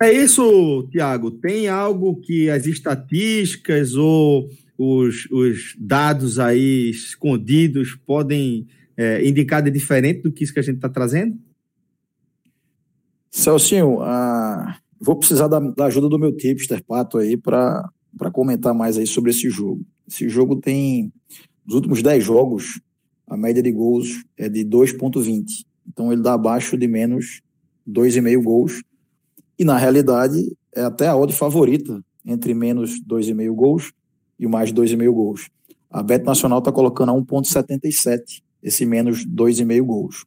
[0.00, 1.32] É isso, Tiago.
[1.32, 4.48] Tem algo que as estatísticas ou
[4.78, 10.62] os, os dados aí escondidos podem é, indicar de diferente do que isso que a
[10.62, 11.36] gente está trazendo?
[13.28, 17.90] Celcinho, ah, vou precisar da, da, ajuda do meu tipster Pato aí para
[18.32, 19.84] comentar mais aí sobre esse jogo.
[20.06, 21.12] Esse jogo tem,
[21.66, 22.80] nos últimos 10 jogos,
[23.26, 25.44] a média de gols é de 2,20.
[25.86, 27.42] Então ele dá abaixo de menos
[27.86, 28.82] 2,5 gols.
[29.58, 33.92] E na realidade é até a odd favorita entre menos 2,5 gols
[34.38, 35.50] e o mais 2,5 gols.
[35.90, 40.26] A Bet Nacional está colocando a 1,77 esse menos 2,5 gols.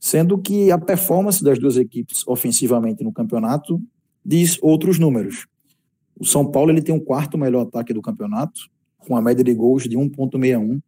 [0.00, 3.82] Sendo que a performance das duas equipes ofensivamente no campeonato
[4.24, 5.46] diz outros números.
[6.18, 8.60] O São Paulo ele tem o quarto melhor ataque do campeonato,
[8.98, 10.80] com a média de gols de 1,61,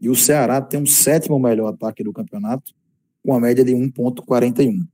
[0.00, 2.72] e o Ceará tem o sétimo melhor ataque do campeonato,
[3.24, 4.86] com a média de 1,41.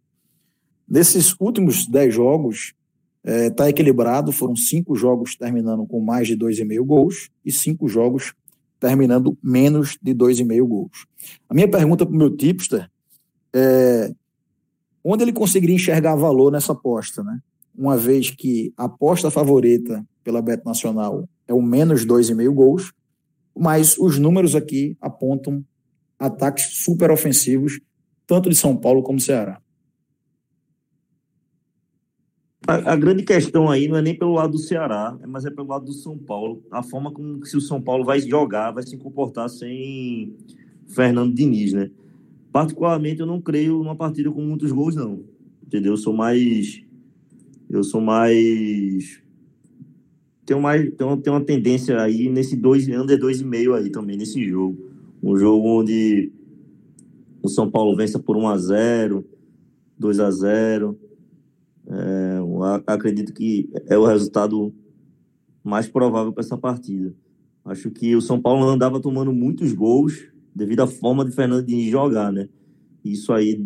[0.89, 2.75] Nesses últimos 10 jogos,
[3.25, 7.89] Está é, tá equilibrado, foram cinco jogos terminando com mais de 2,5 gols e cinco
[7.89, 8.35] jogos
[8.81, 11.07] terminando menos de 2,5 gols.
[11.49, 12.91] A minha pergunta para o meu tipster
[13.55, 14.13] é
[15.05, 17.41] onde ele conseguiria enxergar valor nessa aposta, né?
[17.75, 22.93] Uma vez que a aposta favorita pela Bet Nacional é o menos 2,5 gols,
[23.57, 25.65] mas os números aqui apontam
[26.19, 27.81] ataques super ofensivos,
[28.27, 29.61] tanto de São Paulo como Ceará.
[32.67, 35.69] A, a, grande questão aí não é nem pelo lado do Ceará, mas é pelo
[35.69, 36.63] lado do São Paulo.
[36.71, 40.37] A forma como se o São Paulo vai jogar, vai se comportar sem
[40.87, 41.91] Fernando Diniz, né?
[42.53, 45.25] Particularmente, eu não creio numa partida com muitos gols, não.
[45.67, 45.95] Entendeu?
[45.95, 46.83] Eu sou mais.
[47.69, 49.21] Eu sou mais.
[50.45, 54.79] Tenho, mais, tenho, tenho uma tendência aí nesse dois, under 2,5 aí também, nesse jogo.
[55.23, 56.31] Um jogo onde
[57.43, 59.25] o São Paulo vença por 1 a 0
[59.99, 60.99] 2 a 0
[61.93, 64.73] é, acredito que é o resultado
[65.63, 67.15] mais provável para essa partida.
[67.65, 71.91] Acho que o São Paulo andava tomando muitos gols devido à forma de Fernando Diniz
[71.91, 72.49] jogar, né?
[73.05, 73.63] Isso aí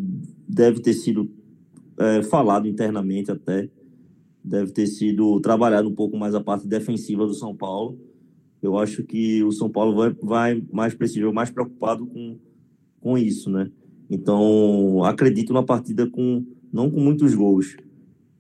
[0.48, 1.30] deve ter sido
[1.98, 3.70] é, falado internamente até,
[4.42, 7.98] deve ter sido trabalhado um pouco mais a parte defensiva do São Paulo.
[8.62, 12.38] Eu acho que o São Paulo vai, vai mais preciso, mais preocupado com,
[13.00, 13.70] com isso, né?
[14.10, 17.76] Então, acredito na partida com não com muitos gols,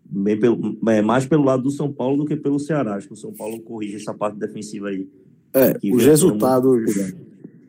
[0.08, 2.94] bem pelo, é, mais pelo lado do São Paulo do que pelo Ceará.
[2.94, 5.08] Acho que o São Paulo corrige essa parte defensiva aí.
[5.52, 6.94] É, os resultados,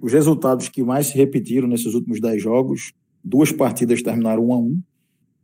[0.02, 4.58] os resultados que mais se repetiram nesses últimos 10 jogos, duas partidas terminaram 1 a
[4.60, 4.82] 1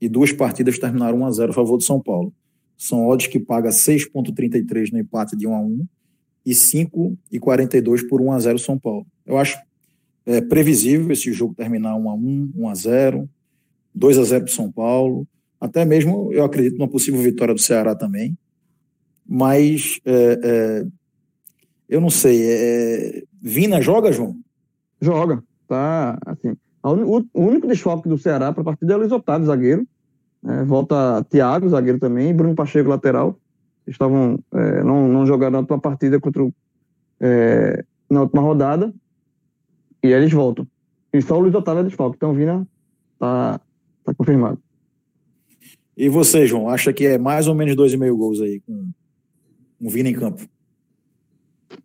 [0.01, 2.33] e duas partidas terminaram 1 a 0 a favor do São Paulo.
[2.77, 5.85] São odds que paga 6.33 no empate de 1 a 1
[6.45, 9.07] e 5,42 por 1 a 0 São Paulo.
[9.25, 9.57] Eu acho
[10.25, 13.29] é, previsível esse jogo terminar 1 a 1, 1 a 0,
[13.95, 15.27] 2 a 0 para São Paulo.
[15.63, 18.37] Até mesmo eu acredito numa possível vitória do Ceará também.
[19.25, 20.85] Mas é, é,
[21.87, 22.43] eu não sei.
[22.45, 24.35] É, Vina joga, João?
[24.99, 25.41] Joga.
[25.65, 26.53] Tá assim.
[26.83, 29.87] O, único desfoque do Ceará para a partida é o Luiz Otávio, zagueiro.
[30.45, 33.39] É, volta Thiago, zagueiro também, Bruno Pacheco, lateral.
[33.87, 36.53] Estavam, é, não, não jogaram na última partida contra o,
[37.21, 38.93] é, na última rodada.
[40.03, 40.67] E aí eles voltam.
[41.13, 42.17] E só o Luiz Otávio é desfalque.
[42.17, 42.67] Então o Vina
[43.17, 43.61] tá,
[44.03, 44.59] tá confirmado.
[45.95, 48.89] E você, João, acha que é mais ou menos dois e meio gols aí com
[49.79, 50.41] um Vina em campo?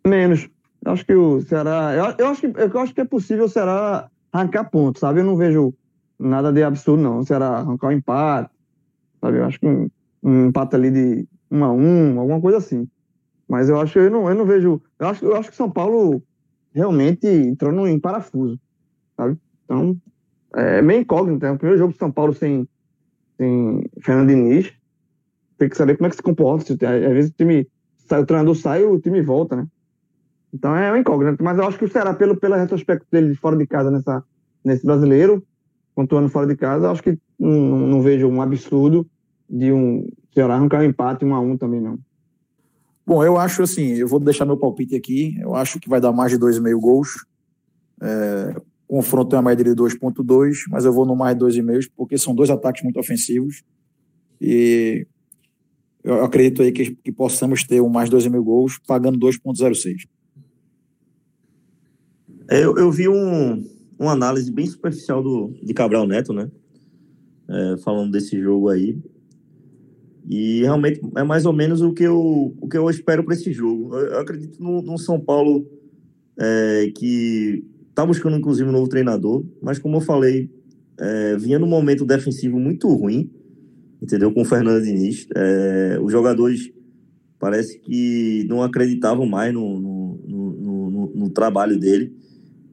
[0.05, 0.49] Menos.
[0.83, 1.93] Eu acho que o Ceará.
[1.93, 5.19] Eu, eu, acho que, eu acho que é possível o Ceará arrancar pontos, sabe?
[5.19, 5.73] Eu não vejo
[6.17, 7.19] nada de absurdo, não.
[7.19, 8.51] O Ceará arrancar um empate,
[9.21, 9.37] sabe?
[9.37, 9.89] Eu acho que um,
[10.23, 12.87] um empate ali de um a um, alguma coisa assim.
[13.47, 14.81] Mas eu acho que eu não, eu não vejo.
[14.97, 16.23] Eu acho, eu acho que São Paulo
[16.73, 18.59] realmente entrou no, em parafuso,
[19.17, 19.37] sabe?
[19.65, 19.97] Então,
[20.55, 21.45] é meio incógnito.
[21.45, 22.67] É o primeiro jogo de São Paulo sem
[23.39, 24.73] tem Fernando Diniz,
[25.57, 26.73] tem que saber como é que se comporta.
[26.73, 27.65] Às vezes o time
[28.05, 29.65] sai, o treinador sai e o time volta, né?
[30.53, 31.41] Então é um incógnito.
[31.41, 34.21] Mas eu acho que o Ceará, pelo, pelo retrospecto dele de fora de casa nessa,
[34.63, 35.41] nesse brasileiro,
[35.95, 37.51] pontuando fora de casa, acho que não,
[37.87, 39.07] não vejo um absurdo
[39.49, 41.97] de um Ceará arrancar um empate um a um também, não.
[43.07, 45.37] Bom, eu acho assim, eu vou deixar meu palpite aqui.
[45.39, 47.25] Eu acho que vai dar mais de 2,5 gols.
[48.01, 48.55] É,
[48.89, 52.49] confronto tem uma média de 2.2, mas eu vou no mais 2,5 porque são dois
[52.49, 53.63] ataques muito ofensivos
[54.41, 55.05] e
[56.03, 60.07] eu acredito aí que, que possamos ter um mais 2,5 gols pagando 2.06.
[62.49, 63.63] É, eu, eu vi um,
[63.99, 66.49] uma análise bem superficial do, de Cabral Neto, né?
[67.47, 68.97] É, falando desse jogo aí.
[70.27, 73.53] E realmente é mais ou menos o que eu, o que eu espero para esse
[73.53, 73.95] jogo.
[73.95, 75.67] Eu, eu acredito no, no São Paulo
[76.39, 77.63] é, que
[77.99, 80.49] Está buscando, inclusive, um novo treinador, mas como eu falei,
[80.97, 83.29] é, vinha num momento defensivo muito ruim,
[84.01, 84.31] entendeu?
[84.31, 85.27] Com o Fernando Diniz.
[85.35, 86.71] É, os jogadores
[87.37, 92.15] parece que não acreditavam mais no, no, no, no, no trabalho dele.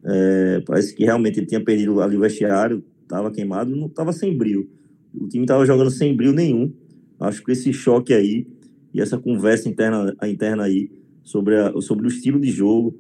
[0.05, 4.39] É, parece que realmente ele tinha perdido ali o vestiário, estava queimado, não estava sem
[4.39, 4.71] brilho.
[5.13, 6.73] O time estava jogando sem brilho nenhum.
[7.19, 8.47] Acho que esse choque aí
[8.95, 10.89] e essa conversa interna, interna aí
[11.25, 12.97] sobre, a, sobre o estilo de jogo,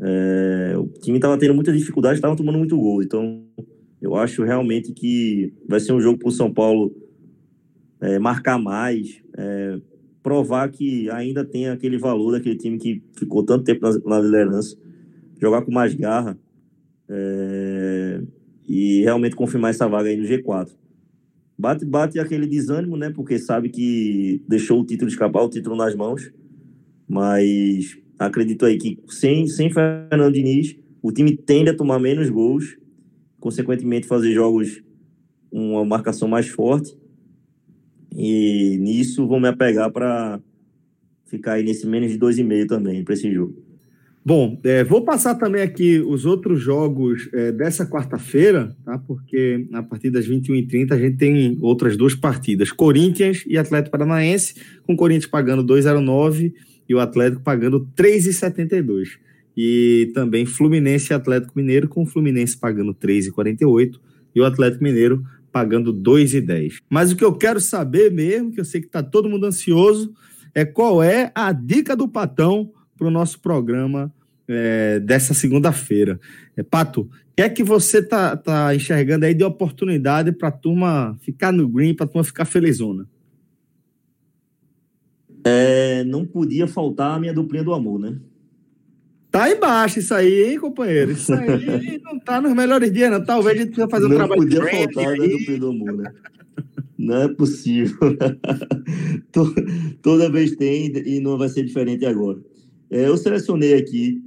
[0.00, 3.02] é, o time estava tendo muita dificuldade, estava tomando muito gol.
[3.02, 3.44] Então,
[4.00, 6.94] eu acho realmente que vai ser um jogo para o São Paulo
[8.00, 9.78] é, marcar mais, é,
[10.22, 14.76] provar que ainda tem aquele valor daquele time que ficou tanto tempo na, na liderança,
[15.38, 16.38] jogar com mais garra
[17.08, 18.22] é,
[18.66, 20.70] e realmente confirmar essa vaga aí no G4.
[21.58, 23.10] Bate, bate aquele desânimo, né?
[23.10, 26.32] Porque sabe que deixou o título escapar, o título nas mãos.
[27.06, 32.76] Mas acredito aí que sem, sem Fernando Diniz, o time tende a tomar menos gols,
[33.38, 34.82] consequentemente fazer jogos
[35.50, 36.96] uma marcação mais forte.
[38.14, 40.40] E nisso vou me apegar para
[41.26, 43.56] ficar aí nesse menos de 2,5 também para esse jogo.
[44.22, 48.98] Bom, é, vou passar também aqui os outros jogos é, dessa quarta-feira, tá?
[48.98, 54.54] porque a partir das 21h30 a gente tem outras duas partidas: Corinthians e Atlético Paranaense,
[54.82, 56.52] com o Corinthians pagando 2,09
[56.90, 59.10] e o Atlético pagando 3,72.
[59.56, 64.00] E também Fluminense e Atlético Mineiro, com o Fluminense pagando 3,48
[64.34, 66.78] e o Atlético Mineiro pagando 2,10.
[66.90, 70.12] Mas o que eu quero saber mesmo, que eu sei que está todo mundo ansioso,
[70.52, 74.12] é qual é a dica do Patão para o nosso programa
[74.48, 76.18] é, dessa segunda-feira.
[76.56, 80.52] É, Pato, o que é que você tá, tá enxergando aí de oportunidade para a
[80.52, 83.06] turma ficar no green, para a turma ficar felizona?
[85.44, 88.18] É, não podia faltar a minha duplinha do amor, né?
[89.30, 91.12] Tá embaixo isso aí, hein, companheiro?
[91.12, 93.24] Isso aí não tá nos melhores dias, não.
[93.24, 94.42] Talvez a gente precisa fazer um não trabalho.
[94.42, 96.12] Não podia faltar a duplinha do amor, né?
[96.98, 97.96] Não é possível.
[100.02, 102.38] Toda vez tem e não vai ser diferente agora.
[102.90, 104.22] É, eu selecionei aqui.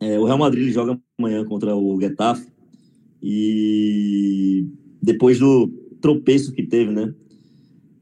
[0.00, 2.48] É, o Real Madrid joga amanhã contra o Getafe.
[3.22, 4.66] E
[5.00, 5.68] depois do
[6.00, 7.14] tropeço que teve, né?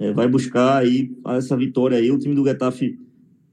[0.03, 2.11] É, vai buscar aí essa vitória aí.
[2.11, 2.99] O time do Getafe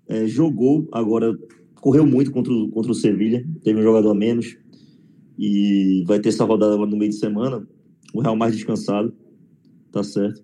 [0.08, 1.38] é, jogou agora,
[1.76, 3.46] correu muito contra o, contra o Sevilha.
[3.64, 4.58] Teve um jogador a menos.
[5.38, 7.68] E vai ter essa rodada no meio de semana.
[8.16, 9.14] O Real mais descansado.
[9.92, 10.44] Tá certo.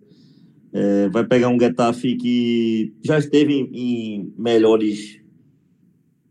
[0.72, 5.20] É, vai pegar um Getafe que já esteve em, em melhores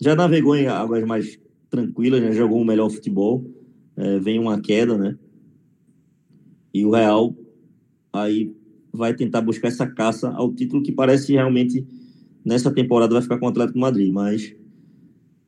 [0.00, 1.38] já navegou em águas mais
[1.70, 3.44] tranquilas, já jogou um melhor futebol.
[3.96, 5.18] É, vem uma queda, né?
[6.72, 7.34] E o Real
[8.12, 8.54] aí
[8.94, 11.84] vai tentar buscar essa caça ao título que parece realmente
[12.44, 14.54] nessa temporada vai ficar com o Atlético Madrid, mas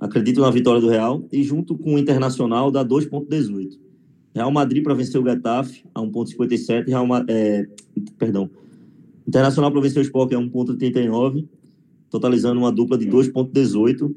[0.01, 3.79] acredito na vitória do Real e junto com o Internacional dá 2.18.
[4.35, 7.67] Real Madrid para vencer o Getafe a 1.57, Real é,
[8.19, 8.51] perdão.
[9.27, 11.47] Internacional para vencer o Sport é 1.39,
[12.11, 14.15] totalizando uma dupla de 2.18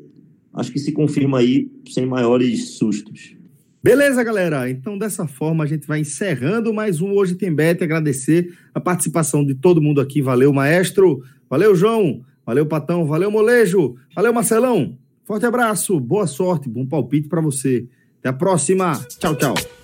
[0.53, 3.35] acho que se confirma aí sem maiores sustos.
[3.81, 4.69] Beleza, galera.
[4.69, 7.81] Então, dessa forma, a gente vai encerrando mais um Hoje Tem Bet.
[7.81, 10.21] Agradecer a participação de todo mundo aqui.
[10.21, 11.23] Valeu, maestro.
[11.49, 12.21] Valeu, João.
[12.45, 13.05] Valeu, Patão.
[13.05, 13.95] Valeu, Molejo.
[14.13, 14.97] Valeu, Marcelão.
[15.23, 15.97] Forte abraço.
[15.97, 16.67] Boa sorte.
[16.67, 17.87] Bom palpite para você.
[18.19, 18.99] Até a próxima.
[19.17, 19.78] Tchau, tchau.